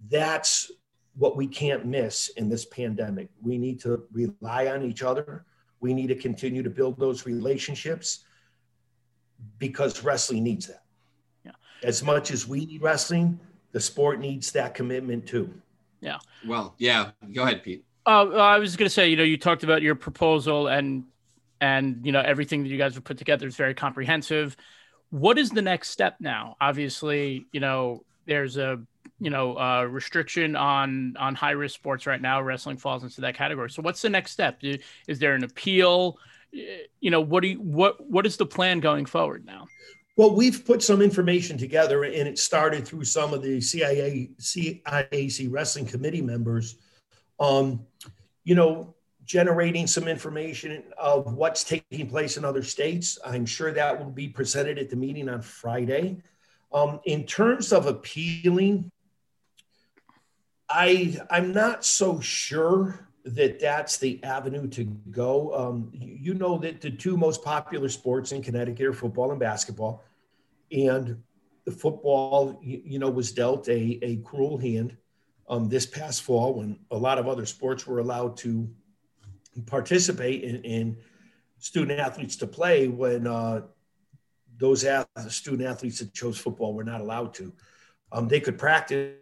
That's 0.09 0.71
what 1.17 1.37
we 1.37 1.47
can't 1.47 1.85
miss 1.85 2.29
in 2.37 2.49
this 2.49 2.65
pandemic. 2.65 3.29
We 3.43 3.59
need 3.59 3.81
to 3.81 4.05
rely 4.13 4.69
on 4.69 4.83
each 4.83 5.03
other. 5.03 5.45
We 5.81 5.95
need 5.95 6.09
to 6.09 6.15
continue 6.15 6.63
to 6.63 6.71
build 6.71 6.99
those 6.99 7.27
relationships 7.27 8.25
because 9.59 10.03
wrestling 10.03 10.43
needs 10.45 10.67
that. 10.67 10.83
Yeah. 11.45 11.53
As 11.83 12.03
much 12.03 12.31
as 12.31 12.47
we 12.49 12.67
need 12.67 12.83
wrestling, 12.83 13.39
the 13.73 13.81
sport 13.81 14.21
needs 14.21 14.51
that 14.53 14.75
commitment 14.75 15.27
too. 15.27 15.53
Yeah. 16.01 16.19
Well, 16.47 16.75
yeah. 16.79 17.11
Go 17.33 17.43
ahead, 17.43 17.63
Pete. 17.63 17.85
Uh, 18.07 18.29
I 18.31 18.59
was 18.59 18.77
going 18.77 18.87
to 18.87 18.95
say, 18.95 19.09
you 19.09 19.17
know, 19.17 19.23
you 19.23 19.37
talked 19.37 19.65
about 19.65 19.83
your 19.83 19.95
proposal 19.95 20.69
and 20.69 21.05
and 21.61 22.01
you 22.05 22.13
know 22.13 22.21
everything 22.21 22.63
that 22.63 22.69
you 22.69 22.79
guys 22.79 22.95
have 22.95 23.05
put 23.05 23.19
together 23.19 23.47
is 23.47 23.57
very 23.57 23.75
comprehensive. 23.75 24.57
What 25.11 25.39
is 25.39 25.51
the 25.51 25.63
next 25.63 25.91
step 25.91 26.17
now? 26.21 26.57
Obviously, 26.61 27.47
you 27.53 27.61
know, 27.61 28.05
there's 28.27 28.57
a 28.57 28.81
you 29.21 29.31
know 29.31 29.59
uh, 29.59 29.85
restriction 29.85 30.57
on 30.57 31.17
on 31.19 31.35
high 31.35 31.53
risk 31.53 31.75
sports 31.75 32.07
right 32.07 32.21
now. 32.21 32.41
Wrestling 32.41 32.77
falls 32.77 33.03
into 33.03 33.21
that 33.23 33.35
category. 33.35 33.71
So, 33.71 33.83
what's 33.83 34.03
the 34.03 34.11
next 34.11 34.33
step? 34.33 34.61
Is 35.07 35.19
there 35.19 35.35
an 35.35 35.45
appeal? 35.45 36.19
You 36.53 37.11
know, 37.11 37.21
what 37.21 37.43
do 37.43 37.49
you 37.49 37.61
what 37.61 38.05
what 38.09 38.27
is 38.27 38.37
the 38.37 38.47
plan 38.47 38.81
going 38.81 39.07
forward 39.07 39.45
now? 39.45 39.67
Well, 40.17 40.35
we've 40.35 40.65
put 40.65 40.83
some 40.83 41.01
information 41.01 41.57
together, 41.57 42.03
and 42.03 42.29
it 42.29 42.39
started 42.39 42.87
through 42.87 43.05
some 43.05 43.33
of 43.33 43.41
the 43.41 43.61
CIA, 43.61 44.31
CIAC 44.41 45.47
wrestling 45.49 45.87
committee 45.87 46.23
members. 46.23 46.77
Um, 47.39 47.87
you 48.43 48.57
know, 48.57 48.95
generating 49.25 49.87
some 49.87 50.09
information 50.09 50.83
of 50.97 51.35
what's 51.35 51.63
taking 51.63 52.09
place 52.09 52.37
in 52.37 52.45
other 52.45 52.63
states. 52.63 53.19
I'm 53.25 53.47
sure 53.47 53.71
that 53.73 54.03
will 54.03 54.11
be 54.11 54.27
presented 54.27 54.79
at 54.79 54.91
the 54.91 54.97
meeting 54.97 55.29
on 55.29 55.43
Friday. 55.43 56.17
Um, 56.73 56.99
in 57.05 57.25
terms 57.25 57.73
of 57.73 57.87
appealing, 57.87 58.91
I 60.71 61.19
I'm 61.31 61.53
not 61.53 61.85
so 61.85 62.21
sure 62.21 63.09
that 63.25 63.61
that's 63.61 63.99
the 63.99 64.23
avenue 64.25 64.69
to 64.69 64.85
go. 64.85 65.55
Um, 65.55 65.91
you 65.93 66.35
know 66.35 66.59
that 66.59 66.81
the 66.81 66.91
two 66.91 67.17
most 67.17 67.45
popular 67.45 67.89
sports 67.89 68.33
in 68.33 68.43
Connecticut 68.43 68.87
are 68.87 68.93
football 68.93 69.31
and 69.31 69.41
basketball 69.41 70.05
and 70.71 71.23
the 71.65 71.73
football, 71.73 72.59
you 72.63 72.99
know, 72.99 73.11
was 73.11 73.33
dealt 73.33 73.69
a, 73.69 73.99
a 74.03 74.17
cruel 74.25 74.57
hand 74.57 74.97
um, 75.49 75.69
this 75.69 75.87
past 75.87 76.23
fall 76.23 76.55
when 76.55 76.79
a 76.91 76.97
lot 76.97 77.19
of 77.19 77.29
other 77.29 77.47
sports 77.47 77.87
were 77.87 77.99
allowed 77.99 78.37
to 78.39 78.69
participate 79.67 80.45
in, 80.45 80.63
in 80.63 80.97
student 81.59 81.99
athletes 81.99 82.37
to 82.37 82.47
play 82.47 82.89
when 82.89 83.27
uh, 83.27 83.63
those 84.57 84.87
student 85.29 85.69
athletes 85.69 85.99
that 85.99 86.13
chose 86.15 86.39
football 86.39 86.75
were 86.75 86.85
not 86.85 87.01
allowed 87.01 87.35
to. 87.35 87.53
Um, 88.13 88.29
they 88.29 88.41
could 88.41 88.59
practice, 88.59 89.17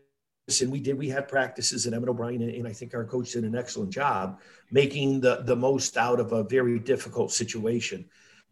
and 0.48 0.70
we 0.70 0.80
did. 0.80 0.96
We 0.96 1.08
had 1.08 1.28
practices, 1.28 1.86
and 1.86 1.94
Emmett 1.94 2.08
O'Brien 2.08 2.40
and, 2.42 2.68
I 2.68 2.72
think 2.72 2.94
our 2.94 3.04
coach 3.04 3.32
did 3.32 3.44
an 3.44 3.56
excellent 3.56 3.90
job 3.90 4.40
making 4.70 5.20
the, 5.20 5.42
the 5.42 5.56
most 5.56 5.96
out 5.96 6.20
of 6.20 6.32
a 6.32 6.44
very 6.44 6.78
difficult 6.78 7.32
situation. 7.32 8.04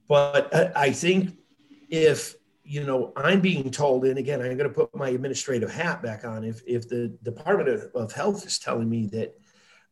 But 0.09 0.53
I 0.77 0.91
think 0.91 1.37
if 1.89 2.35
you 2.65 2.83
know, 2.83 3.13
I'm 3.15 3.41
being 3.41 3.71
told, 3.71 4.07
and 4.07 4.19
again, 4.19 4.41
I'm 4.41 4.57
going 4.57 4.69
to 4.69 4.75
put 4.75 4.95
my 4.97 5.11
administrative 5.11 5.71
hat 5.71 6.03
back 6.03 6.25
on. 6.25 6.45
If 6.45 6.63
if 6.67 6.89
the 6.89 7.09
Department 7.23 7.69
of, 7.69 7.91
of 7.95 8.13
Health 8.13 8.47
is 8.47 8.59
telling 8.59 8.89
me 8.89 9.07
that 9.09 9.39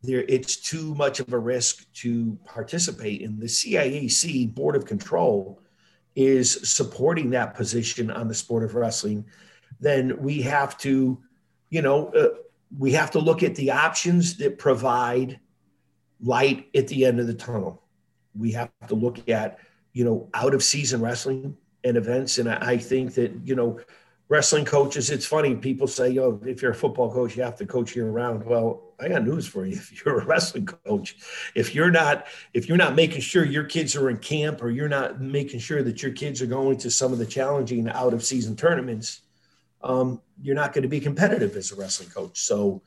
there 0.03 0.25
it's 0.27 0.57
too 0.57 0.95
much 0.97 1.21
of 1.21 1.33
a 1.33 1.39
risk 1.39 1.87
to 1.95 2.37
participate, 2.45 3.21
in 3.21 3.39
the 3.39 3.47
CIAC 3.47 4.55
Board 4.55 4.75
of 4.75 4.87
Control 4.87 5.61
is 6.17 6.69
supporting 6.69 7.31
that 7.31 7.55
position 7.55 8.11
on 8.11 8.27
the 8.27 8.35
sport 8.35 8.65
of 8.65 8.75
wrestling, 8.75 9.25
then 9.81 10.21
we 10.21 10.43
have 10.43 10.77
to, 10.79 11.19
you 11.73 11.81
know, 11.81 12.09
uh, 12.09 12.29
we 12.79 12.93
have 12.93 13.11
to 13.13 13.19
look 13.19 13.43
at 13.43 13.55
the 13.55 13.71
options 13.71 14.37
that 14.37 14.59
provide 14.59 15.41
light 16.21 16.69
at 16.75 16.87
the 16.87 17.07
end 17.07 17.19
of 17.19 17.27
the 17.27 17.35
tunnel. 17.35 17.83
We 18.35 18.53
have 18.53 18.71
to 18.89 18.95
look 18.95 19.27
at, 19.31 19.59
you 19.95 20.05
know, 20.05 20.29
out 20.35 20.53
of 20.53 20.63
season 20.63 21.01
wrestling 21.01 21.57
and 21.83 21.97
events. 21.97 22.37
And 22.37 22.51
I, 22.51 22.77
think 22.77 23.15
that, 23.15 23.33
you 23.45 23.55
know, 23.55 23.81
wrestling 24.29 24.67
coaches, 24.67 25.09
it's 25.09 25.25
funny. 25.25 25.57
People 25.57 25.87
say, 25.87 26.11
yo, 26.11 26.39
if 26.45 26.61
you're 26.61 26.73
a 26.73 26.75
football 26.75 27.11
coach, 27.11 27.39
you 27.39 27.43
have 27.43 27.57
to 27.57 27.65
coach 27.65 27.97
year 27.97 28.11
round. 28.11 28.45
Well, 28.45 28.93
I 29.01 29.09
got 29.09 29.25
news 29.25 29.47
for 29.47 29.65
you. 29.65 29.77
If 29.77 30.05
you're 30.05 30.21
a 30.21 30.27
wrestling 30.27 30.67
coach, 30.67 31.17
if 31.55 31.75
you're 31.75 31.91
not, 31.91 32.27
if 32.53 32.69
you're 32.69 32.77
not 32.77 32.95
making 32.95 33.23
sure 33.23 33.47
your 33.47 33.65
kids 33.65 33.97
are 33.97 34.11
in 34.11 34.19
camp 34.19 34.63
or 34.63 34.69
you're 34.69 34.91
not 34.91 35.23
making 35.23 35.61
sure 35.61 35.83
that 35.83 36.03
your 36.03 36.13
kids 36.13 36.43
are 36.43 36.47
going 36.47 36.77
to 36.79 36.91
some 36.91 37.15
of 37.15 37.19
the 37.19 37.27
challenging 37.27 37.89
out 37.89 38.13
of 38.13 38.23
season 38.23 38.57
tournaments, 38.57 39.23
um, 39.83 40.21
you're 40.41 40.55
not 40.55 40.73
going 40.73 40.83
to 40.83 40.89
be 40.89 41.01
competitive 41.01 41.57
as 41.57 41.73
a 41.73 41.77
wrestling 41.77 42.11
coach. 42.11 42.41
So, 42.41 42.83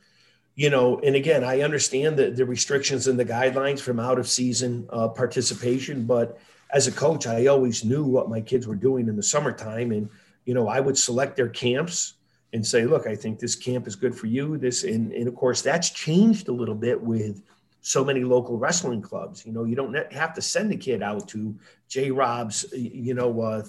you 0.55 0.69
know, 0.69 0.99
and 0.99 1.15
again, 1.15 1.43
I 1.43 1.61
understand 1.61 2.17
the, 2.17 2.31
the 2.31 2.45
restrictions 2.45 3.07
and 3.07 3.19
the 3.19 3.25
guidelines 3.25 3.79
from 3.79 3.99
out 3.99 4.19
of 4.19 4.27
season 4.27 4.87
uh, 4.89 5.09
participation, 5.09 6.05
but 6.05 6.37
as 6.71 6.87
a 6.87 6.91
coach, 6.91 7.27
I 7.27 7.47
always 7.47 7.83
knew 7.83 8.03
what 8.03 8.29
my 8.29 8.41
kids 8.41 8.67
were 8.67 8.75
doing 8.75 9.07
in 9.07 9.15
the 9.15 9.23
summertime. 9.23 9.91
And, 9.91 10.09
you 10.45 10.53
know, 10.53 10.67
I 10.67 10.79
would 10.79 10.97
select 10.97 11.35
their 11.35 11.49
camps 11.49 12.13
and 12.53 12.65
say, 12.65 12.85
look, 12.85 13.07
I 13.07 13.15
think 13.15 13.39
this 13.39 13.55
camp 13.55 13.87
is 13.87 13.95
good 13.95 14.15
for 14.15 14.27
you. 14.27 14.57
This, 14.57 14.83
and, 14.83 15.11
and 15.11 15.27
of 15.27 15.35
course, 15.35 15.61
that's 15.61 15.89
changed 15.89 16.47
a 16.47 16.53
little 16.53 16.75
bit 16.75 16.99
with 16.99 17.43
so 17.81 18.03
many 18.03 18.23
local 18.23 18.57
wrestling 18.57 19.01
clubs. 19.01 19.45
You 19.45 19.51
know, 19.51 19.63
you 19.63 19.75
don't 19.75 19.95
have 20.11 20.33
to 20.33 20.41
send 20.41 20.71
a 20.71 20.77
kid 20.77 21.03
out 21.03 21.27
to 21.29 21.55
J 21.87 22.11
Rob's, 22.11 22.65
you 22.73 23.13
know, 23.13 23.41
uh, 23.41 23.63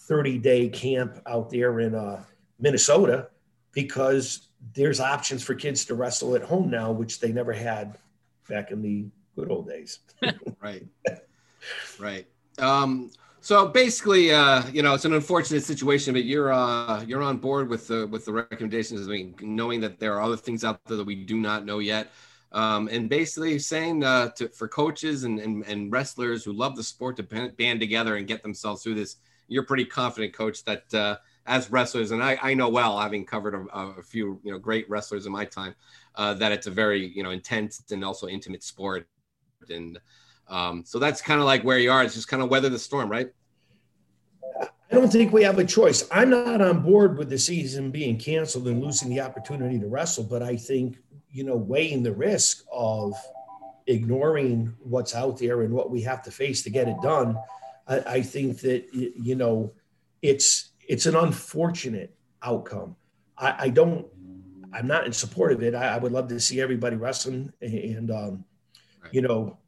30 0.00 0.38
day 0.38 0.68
camp 0.68 1.20
out 1.26 1.50
there 1.50 1.80
in 1.80 1.94
uh, 1.94 2.22
Minnesota 2.58 3.28
because 3.72 4.48
there's 4.74 5.00
options 5.00 5.42
for 5.42 5.54
kids 5.54 5.84
to 5.84 5.94
wrestle 5.94 6.34
at 6.34 6.42
home 6.42 6.70
now, 6.70 6.90
which 6.90 7.20
they 7.20 7.32
never 7.32 7.52
had 7.52 7.98
back 8.48 8.70
in 8.70 8.82
the 8.82 9.06
good 9.36 9.50
old 9.50 9.68
days. 9.68 10.00
right. 10.60 10.86
Right. 11.98 12.26
Um, 12.58 13.10
so 13.40 13.68
basically, 13.68 14.32
uh, 14.32 14.66
you 14.70 14.82
know, 14.82 14.94
it's 14.94 15.04
an 15.04 15.14
unfortunate 15.14 15.62
situation, 15.62 16.14
but 16.14 16.24
you're 16.24 16.52
uh, 16.52 17.04
you're 17.04 17.22
on 17.22 17.36
board 17.36 17.68
with 17.68 17.86
the 17.86 18.06
with 18.08 18.24
the 18.24 18.32
recommendations. 18.32 19.06
I 19.06 19.10
mean, 19.10 19.34
knowing 19.40 19.80
that 19.82 20.00
there 20.00 20.14
are 20.14 20.22
other 20.22 20.36
things 20.36 20.64
out 20.64 20.84
there 20.86 20.96
that 20.96 21.06
we 21.06 21.14
do 21.14 21.36
not 21.36 21.64
know 21.64 21.78
yet, 21.78 22.10
um, 22.52 22.88
and 22.90 23.08
basically 23.08 23.58
saying 23.58 24.02
uh, 24.02 24.30
to, 24.30 24.48
for 24.48 24.66
coaches 24.66 25.24
and, 25.24 25.38
and, 25.38 25.64
and 25.66 25.92
wrestlers 25.92 26.44
who 26.44 26.52
love 26.52 26.74
the 26.74 26.82
sport 26.82 27.16
to 27.18 27.22
band 27.22 27.78
together 27.78 28.16
and 28.16 28.26
get 28.26 28.42
themselves 28.42 28.82
through 28.82 28.94
this. 28.94 29.16
You're 29.48 29.62
pretty 29.62 29.84
confident, 29.84 30.34
coach, 30.34 30.64
that 30.64 30.92
uh, 30.92 31.18
as 31.46 31.70
wrestlers, 31.70 32.10
and 32.10 32.22
I, 32.22 32.38
I 32.42 32.54
know 32.54 32.68
well, 32.68 32.98
having 32.98 33.24
covered 33.24 33.54
a, 33.54 33.76
a 33.76 34.02
few 34.02 34.40
you 34.42 34.52
know 34.52 34.58
great 34.58 34.88
wrestlers 34.90 35.26
in 35.26 35.32
my 35.32 35.44
time, 35.44 35.74
uh, 36.14 36.34
that 36.34 36.52
it's 36.52 36.66
a 36.66 36.70
very 36.70 37.06
you 37.06 37.22
know 37.22 37.30
intense 37.30 37.82
and 37.90 38.04
also 38.04 38.26
intimate 38.28 38.62
sport, 38.62 39.06
and 39.70 39.98
um, 40.48 40.84
so 40.84 40.98
that's 40.98 41.20
kind 41.20 41.40
of 41.40 41.46
like 41.46 41.62
where 41.62 41.78
you 41.78 41.90
are. 41.90 42.02
It's 42.02 42.14
just 42.14 42.28
kind 42.28 42.42
of 42.42 42.50
weather 42.50 42.68
the 42.68 42.78
storm, 42.78 43.10
right? 43.10 43.30
I 44.60 44.94
don't 44.94 45.10
think 45.10 45.32
we 45.32 45.42
have 45.42 45.58
a 45.58 45.64
choice. 45.64 46.08
I'm 46.12 46.30
not 46.30 46.60
on 46.60 46.82
board 46.82 47.18
with 47.18 47.28
the 47.28 47.38
season 47.38 47.90
being 47.90 48.18
canceled 48.18 48.68
and 48.68 48.82
losing 48.82 49.10
the 49.10 49.20
opportunity 49.20 49.78
to 49.80 49.86
wrestle, 49.88 50.24
but 50.24 50.42
I 50.42 50.56
think 50.56 50.98
you 51.30 51.44
know 51.44 51.56
weighing 51.56 52.02
the 52.02 52.12
risk 52.12 52.64
of 52.72 53.14
ignoring 53.86 54.74
what's 54.80 55.14
out 55.14 55.38
there 55.38 55.62
and 55.62 55.72
what 55.72 55.90
we 55.90 56.02
have 56.02 56.22
to 56.24 56.30
face 56.30 56.62
to 56.62 56.70
get 56.70 56.88
it 56.88 56.96
done. 57.02 57.36
I, 57.86 57.98
I 57.98 58.22
think 58.22 58.60
that 58.60 58.86
you 58.92 59.34
know 59.34 59.72
it's 60.22 60.70
it's 60.88 61.06
an 61.06 61.16
unfortunate 61.16 62.14
outcome. 62.42 62.96
I, 63.38 63.54
I 63.58 63.68
don't, 63.68 64.06
I'm 64.72 64.86
not 64.86 65.06
in 65.06 65.12
support 65.12 65.52
of 65.52 65.62
it. 65.62 65.74
I, 65.74 65.94
I, 65.94 65.98
would 65.98 66.12
love 66.12 66.28
to 66.28 66.40
see 66.40 66.60
everybody 66.60 66.96
wrestling 66.96 67.52
and, 67.60 68.10
um, 68.10 68.44
right. 69.02 69.12
you 69.14 69.22
know, 69.22 69.58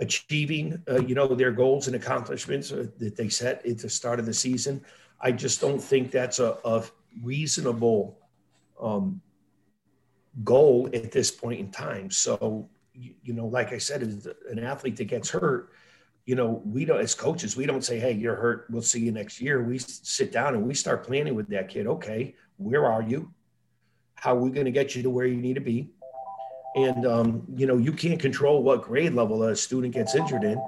achieving, 0.00 0.82
uh, 0.88 1.00
you 1.00 1.14
know, 1.14 1.26
their 1.34 1.52
goals 1.52 1.86
and 1.86 1.96
accomplishments 1.96 2.72
uh, 2.72 2.86
that 2.98 3.16
they 3.16 3.28
set 3.28 3.64
at 3.66 3.78
the 3.78 3.88
start 3.88 4.18
of 4.18 4.26
the 4.26 4.34
season. 4.34 4.84
I 5.20 5.32
just 5.32 5.60
don't 5.60 5.80
think 5.80 6.10
that's 6.10 6.38
a, 6.38 6.58
a 6.64 6.84
reasonable 7.22 8.18
um, 8.80 9.20
goal 10.42 10.88
at 10.92 11.12
this 11.12 11.30
point 11.30 11.60
in 11.60 11.70
time. 11.70 12.10
So, 12.10 12.68
you, 12.92 13.14
you 13.22 13.32
know, 13.32 13.46
like 13.46 13.72
I 13.72 13.78
said, 13.78 14.02
an 14.50 14.58
athlete 14.58 14.96
that 14.96 15.04
gets 15.04 15.30
hurt, 15.30 15.70
you 16.26 16.34
know, 16.34 16.62
we 16.64 16.84
don't, 16.84 17.00
as 17.00 17.14
coaches, 17.14 17.56
we 17.56 17.66
don't 17.66 17.84
say, 17.84 17.98
hey, 17.98 18.12
you're 18.12 18.34
hurt. 18.34 18.66
We'll 18.70 18.82
see 18.82 19.00
you 19.00 19.12
next 19.12 19.40
year. 19.40 19.62
We 19.62 19.78
sit 19.78 20.32
down 20.32 20.54
and 20.54 20.66
we 20.66 20.74
start 20.74 21.04
planning 21.04 21.34
with 21.34 21.48
that 21.48 21.68
kid. 21.68 21.86
Okay, 21.86 22.34
where 22.56 22.86
are 22.86 23.02
you? 23.02 23.32
How 24.14 24.34
are 24.34 24.40
we 24.40 24.50
going 24.50 24.64
to 24.64 24.72
get 24.72 24.94
you 24.94 25.02
to 25.02 25.10
where 25.10 25.26
you 25.26 25.36
need 25.36 25.54
to 25.54 25.60
be? 25.60 25.90
And, 26.76 27.06
um, 27.06 27.44
you 27.54 27.66
know, 27.66 27.76
you 27.76 27.92
can't 27.92 28.18
control 28.18 28.62
what 28.62 28.82
grade 28.82 29.12
level 29.12 29.44
a 29.44 29.54
student 29.54 29.92
gets 29.92 30.14
injured 30.14 30.44
in. 30.44 30.60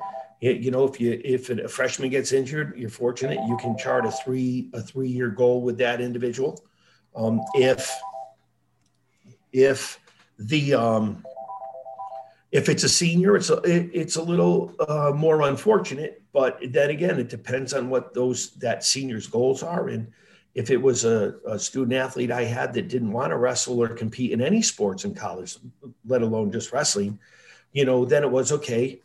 It, 0.42 0.58
you 0.58 0.70
know, 0.70 0.84
if 0.84 1.00
you 1.00 1.18
if 1.24 1.48
a 1.48 1.66
freshman 1.66 2.10
gets 2.10 2.32
injured, 2.32 2.74
you're 2.76 2.90
fortunate. 2.90 3.38
You 3.48 3.56
can 3.56 3.76
chart 3.78 4.04
a 4.04 4.10
three 4.10 4.68
a 4.74 4.82
three 4.82 5.08
year 5.08 5.30
goal 5.30 5.62
with 5.62 5.78
that 5.78 6.02
individual. 6.02 6.62
Um, 7.16 7.40
if 7.54 7.90
if 9.50 9.98
the 10.38 10.74
um, 10.74 11.24
if 12.56 12.70
it's 12.70 12.84
a 12.84 12.88
senior, 12.88 13.36
it's 13.36 13.50
a, 13.50 13.60
it's 13.66 14.16
a 14.16 14.22
little 14.22 14.72
uh, 14.88 15.12
more 15.14 15.42
unfortunate, 15.42 16.22
but 16.32 16.58
then 16.70 16.88
again, 16.88 17.20
it 17.20 17.28
depends 17.28 17.74
on 17.74 17.90
what 17.90 18.14
those 18.14 18.52
that 18.54 18.82
senior's 18.82 19.26
goals 19.26 19.62
are. 19.62 19.88
And 19.88 20.10
if 20.54 20.70
it 20.70 20.78
was 20.78 21.04
a, 21.04 21.34
a 21.46 21.58
student 21.58 21.92
athlete 21.92 22.30
I 22.30 22.44
had 22.44 22.72
that 22.72 22.88
didn't 22.88 23.12
want 23.12 23.30
to 23.30 23.36
wrestle 23.36 23.82
or 23.82 23.88
compete 23.88 24.32
in 24.32 24.40
any 24.40 24.62
sports 24.62 25.04
in 25.04 25.14
college, 25.14 25.58
let 26.06 26.22
alone 26.22 26.50
just 26.50 26.72
wrestling, 26.72 27.18
you 27.72 27.84
know, 27.84 28.06
then 28.06 28.24
it 28.24 28.30
was 28.30 28.50
okay. 28.52 29.02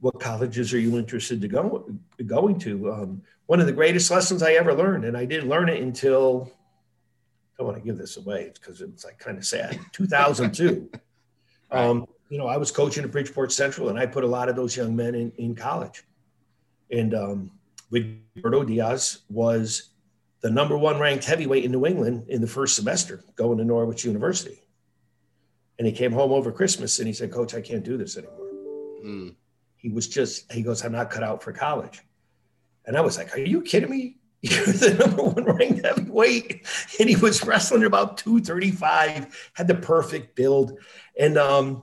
What 0.00 0.18
colleges 0.18 0.74
are 0.74 0.80
you 0.80 0.98
interested 0.98 1.40
to 1.40 1.46
go 1.46 1.88
going 2.26 2.58
to? 2.60 2.92
Um, 2.92 3.22
one 3.46 3.60
of 3.60 3.66
the 3.66 3.72
greatest 3.72 4.10
lessons 4.10 4.42
I 4.42 4.54
ever 4.54 4.74
learned, 4.74 5.04
and 5.04 5.16
I 5.16 5.24
didn't 5.24 5.48
learn 5.48 5.68
it 5.68 5.80
until 5.80 6.50
I 6.50 7.58
don't 7.58 7.68
want 7.68 7.78
to 7.78 7.84
give 7.84 7.96
this 7.96 8.16
away 8.16 8.50
because 8.54 8.80
it's 8.80 9.04
like 9.04 9.20
kind 9.20 9.38
of 9.38 9.44
sad. 9.44 9.78
2002. 9.92 10.90
um, 11.70 12.06
you 12.28 12.38
know, 12.38 12.46
I 12.46 12.56
was 12.56 12.70
coaching 12.70 13.04
at 13.04 13.10
Bridgeport 13.10 13.52
Central, 13.52 13.88
and 13.88 13.98
I 13.98 14.06
put 14.06 14.24
a 14.24 14.26
lot 14.26 14.48
of 14.48 14.56
those 14.56 14.76
young 14.76 14.94
men 14.94 15.14
in, 15.14 15.32
in 15.38 15.54
college. 15.54 16.04
And 16.90 17.14
um, 17.14 17.50
Roberto 17.90 18.64
Diaz 18.64 19.20
was 19.28 19.90
the 20.40 20.50
number 20.50 20.76
one 20.76 20.98
ranked 20.98 21.24
heavyweight 21.24 21.64
in 21.64 21.72
New 21.72 21.86
England 21.86 22.26
in 22.28 22.40
the 22.40 22.46
first 22.46 22.76
semester, 22.76 23.24
going 23.36 23.58
to 23.58 23.64
Norwich 23.64 24.04
University. 24.04 24.62
And 25.78 25.86
he 25.86 25.92
came 25.92 26.12
home 26.12 26.32
over 26.32 26.50
Christmas 26.52 26.98
and 26.98 27.06
he 27.06 27.14
said, 27.14 27.32
Coach, 27.32 27.54
I 27.54 27.60
can't 27.60 27.84
do 27.84 27.96
this 27.96 28.16
anymore. 28.16 28.46
Mm. 29.04 29.34
He 29.76 29.90
was 29.90 30.08
just, 30.08 30.50
he 30.52 30.62
goes, 30.62 30.84
I'm 30.84 30.92
not 30.92 31.10
cut 31.10 31.22
out 31.22 31.42
for 31.42 31.52
college. 31.52 32.02
And 32.84 32.96
I 32.96 33.00
was 33.00 33.16
like, 33.16 33.34
Are 33.34 33.40
you 33.40 33.62
kidding 33.62 33.90
me? 33.90 34.16
You're 34.42 34.66
the 34.66 34.94
number 34.94 35.22
one 35.24 35.44
ranked 35.44 35.84
heavyweight. 35.84 36.66
And 37.00 37.08
he 37.08 37.16
was 37.16 37.44
wrestling 37.44 37.84
about 37.84 38.18
235, 38.18 39.50
had 39.54 39.66
the 39.66 39.74
perfect 39.74 40.36
build. 40.36 40.78
And 41.18 41.36
um, 41.36 41.82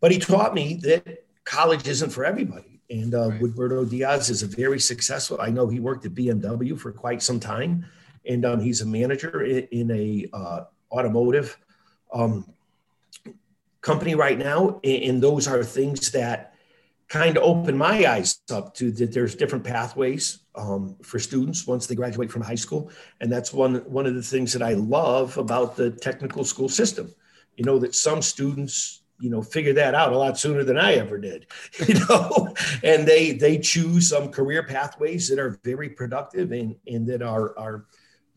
but 0.00 0.10
he 0.10 0.18
taught 0.18 0.54
me 0.54 0.78
that 0.82 1.24
college 1.44 1.86
isn't 1.88 2.10
for 2.10 2.24
everybody. 2.24 2.80
And 2.90 3.14
uh, 3.14 3.30
right. 3.30 3.90
Diaz 3.90 4.30
is 4.30 4.42
a 4.42 4.46
very 4.46 4.80
successful. 4.80 5.38
I 5.40 5.50
know 5.50 5.68
he 5.68 5.80
worked 5.80 6.06
at 6.06 6.14
BMW 6.14 6.78
for 6.78 6.90
quite 6.90 7.22
some 7.22 7.38
time, 7.38 7.84
and 8.26 8.44
um, 8.46 8.60
he's 8.60 8.80
a 8.80 8.86
manager 8.86 9.42
in, 9.42 9.68
in 9.70 9.90
a 9.90 10.26
uh, 10.32 10.64
automotive 10.90 11.58
um, 12.12 12.50
company 13.82 14.14
right 14.14 14.38
now. 14.38 14.80
And 14.84 15.22
those 15.22 15.46
are 15.46 15.62
things 15.62 16.10
that 16.12 16.54
kind 17.08 17.36
of 17.36 17.42
open 17.42 17.76
my 17.76 18.06
eyes 18.06 18.40
up 18.50 18.74
to 18.74 18.90
that. 18.92 19.12
There's 19.12 19.34
different 19.34 19.64
pathways 19.64 20.40
um, 20.54 20.96
for 21.02 21.18
students 21.18 21.66
once 21.66 21.86
they 21.86 21.94
graduate 21.94 22.30
from 22.30 22.42
high 22.42 22.54
school, 22.54 22.90
and 23.20 23.30
that's 23.30 23.52
one 23.52 23.76
one 23.90 24.06
of 24.06 24.14
the 24.14 24.22
things 24.22 24.52
that 24.54 24.62
I 24.62 24.74
love 24.74 25.36
about 25.36 25.76
the 25.76 25.90
technical 25.90 26.44
school 26.44 26.70
system. 26.70 27.12
You 27.56 27.64
know 27.64 27.78
that 27.80 27.94
some 27.94 28.22
students 28.22 28.97
you 29.20 29.30
know 29.30 29.42
figure 29.42 29.72
that 29.74 29.94
out 29.94 30.12
a 30.12 30.18
lot 30.18 30.38
sooner 30.38 30.64
than 30.64 30.78
I 30.78 30.94
ever 30.94 31.18
did, 31.18 31.46
you 31.86 31.94
know, 32.08 32.54
and 32.82 33.06
they 33.06 33.32
they 33.32 33.58
choose 33.58 34.08
some 34.08 34.30
career 34.30 34.62
pathways 34.62 35.28
that 35.28 35.38
are 35.38 35.58
very 35.64 35.90
productive 35.90 36.52
and 36.52 36.76
and 36.86 37.06
that 37.08 37.22
are 37.22 37.58
are 37.58 37.86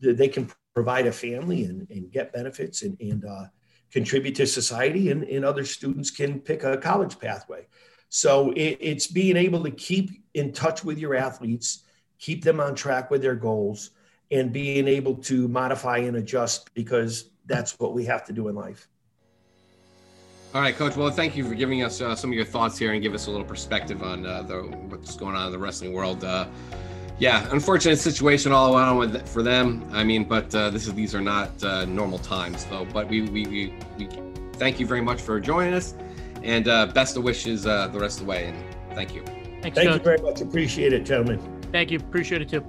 that 0.00 0.16
they 0.16 0.28
can 0.28 0.50
provide 0.74 1.06
a 1.06 1.12
family 1.12 1.64
and, 1.64 1.88
and 1.90 2.10
get 2.10 2.32
benefits 2.32 2.82
and 2.82 3.00
and 3.00 3.24
uh, 3.24 3.44
contribute 3.92 4.34
to 4.36 4.46
society 4.46 5.10
and, 5.10 5.24
and 5.24 5.44
other 5.44 5.64
students 5.64 6.10
can 6.10 6.40
pick 6.40 6.64
a 6.64 6.76
college 6.76 7.18
pathway. 7.18 7.66
So 8.08 8.50
it, 8.52 8.78
it's 8.80 9.06
being 9.06 9.36
able 9.36 9.62
to 9.64 9.70
keep 9.70 10.10
in 10.34 10.52
touch 10.52 10.84
with 10.84 10.98
your 10.98 11.14
athletes, 11.14 11.84
keep 12.18 12.42
them 12.42 12.58
on 12.58 12.74
track 12.74 13.10
with 13.10 13.22
their 13.22 13.34
goals, 13.34 13.90
and 14.30 14.52
being 14.52 14.88
able 14.88 15.16
to 15.16 15.46
modify 15.48 15.98
and 15.98 16.16
adjust 16.16 16.72
because 16.74 17.30
that's 17.46 17.78
what 17.78 17.92
we 17.92 18.04
have 18.06 18.24
to 18.26 18.32
do 18.32 18.48
in 18.48 18.54
life. 18.54 18.88
All 20.54 20.60
right, 20.60 20.76
Coach. 20.76 20.96
Well, 20.96 21.10
thank 21.10 21.34
you 21.34 21.48
for 21.48 21.54
giving 21.54 21.82
us 21.82 22.02
uh, 22.02 22.14
some 22.14 22.28
of 22.28 22.34
your 22.34 22.44
thoughts 22.44 22.76
here 22.76 22.92
and 22.92 23.02
give 23.02 23.14
us 23.14 23.26
a 23.26 23.30
little 23.30 23.46
perspective 23.46 24.02
on 24.02 24.26
uh, 24.26 24.42
the, 24.42 24.60
what's 24.60 25.16
going 25.16 25.34
on 25.34 25.46
in 25.46 25.52
the 25.52 25.58
wrestling 25.58 25.94
world. 25.94 26.24
Uh, 26.24 26.46
yeah, 27.18 27.48
unfortunate 27.52 27.96
situation 27.96 28.52
all 28.52 28.76
around 28.76 28.98
with 28.98 29.26
for 29.26 29.42
them. 29.42 29.88
I 29.92 30.04
mean, 30.04 30.24
but 30.24 30.54
uh, 30.54 30.68
this 30.68 30.86
is 30.86 30.92
these 30.92 31.14
are 31.14 31.22
not 31.22 31.62
uh, 31.64 31.86
normal 31.86 32.18
times, 32.18 32.66
though. 32.66 32.84
But 32.84 33.08
we, 33.08 33.22
we 33.22 33.46
we, 33.46 33.74
we 33.96 34.08
thank 34.54 34.78
you 34.78 34.86
very 34.86 35.00
much 35.00 35.22
for 35.22 35.40
joining 35.40 35.72
us, 35.72 35.94
and 36.42 36.68
uh, 36.68 36.86
best 36.86 37.16
of 37.16 37.22
wishes 37.22 37.62
the 37.62 37.90
rest 37.94 38.20
of 38.20 38.26
the 38.26 38.30
way. 38.30 38.48
And 38.48 38.94
thank 38.94 39.14
you. 39.14 39.22
Thanks, 39.62 39.76
thank 39.76 39.88
Coach. 39.88 40.00
you 40.00 40.04
very 40.04 40.18
much. 40.18 40.42
Appreciate 40.42 40.92
it, 40.92 41.06
gentlemen. 41.06 41.40
Thank 41.72 41.90
you. 41.90 41.98
Appreciate 41.98 42.42
it 42.42 42.50
too. 42.50 42.62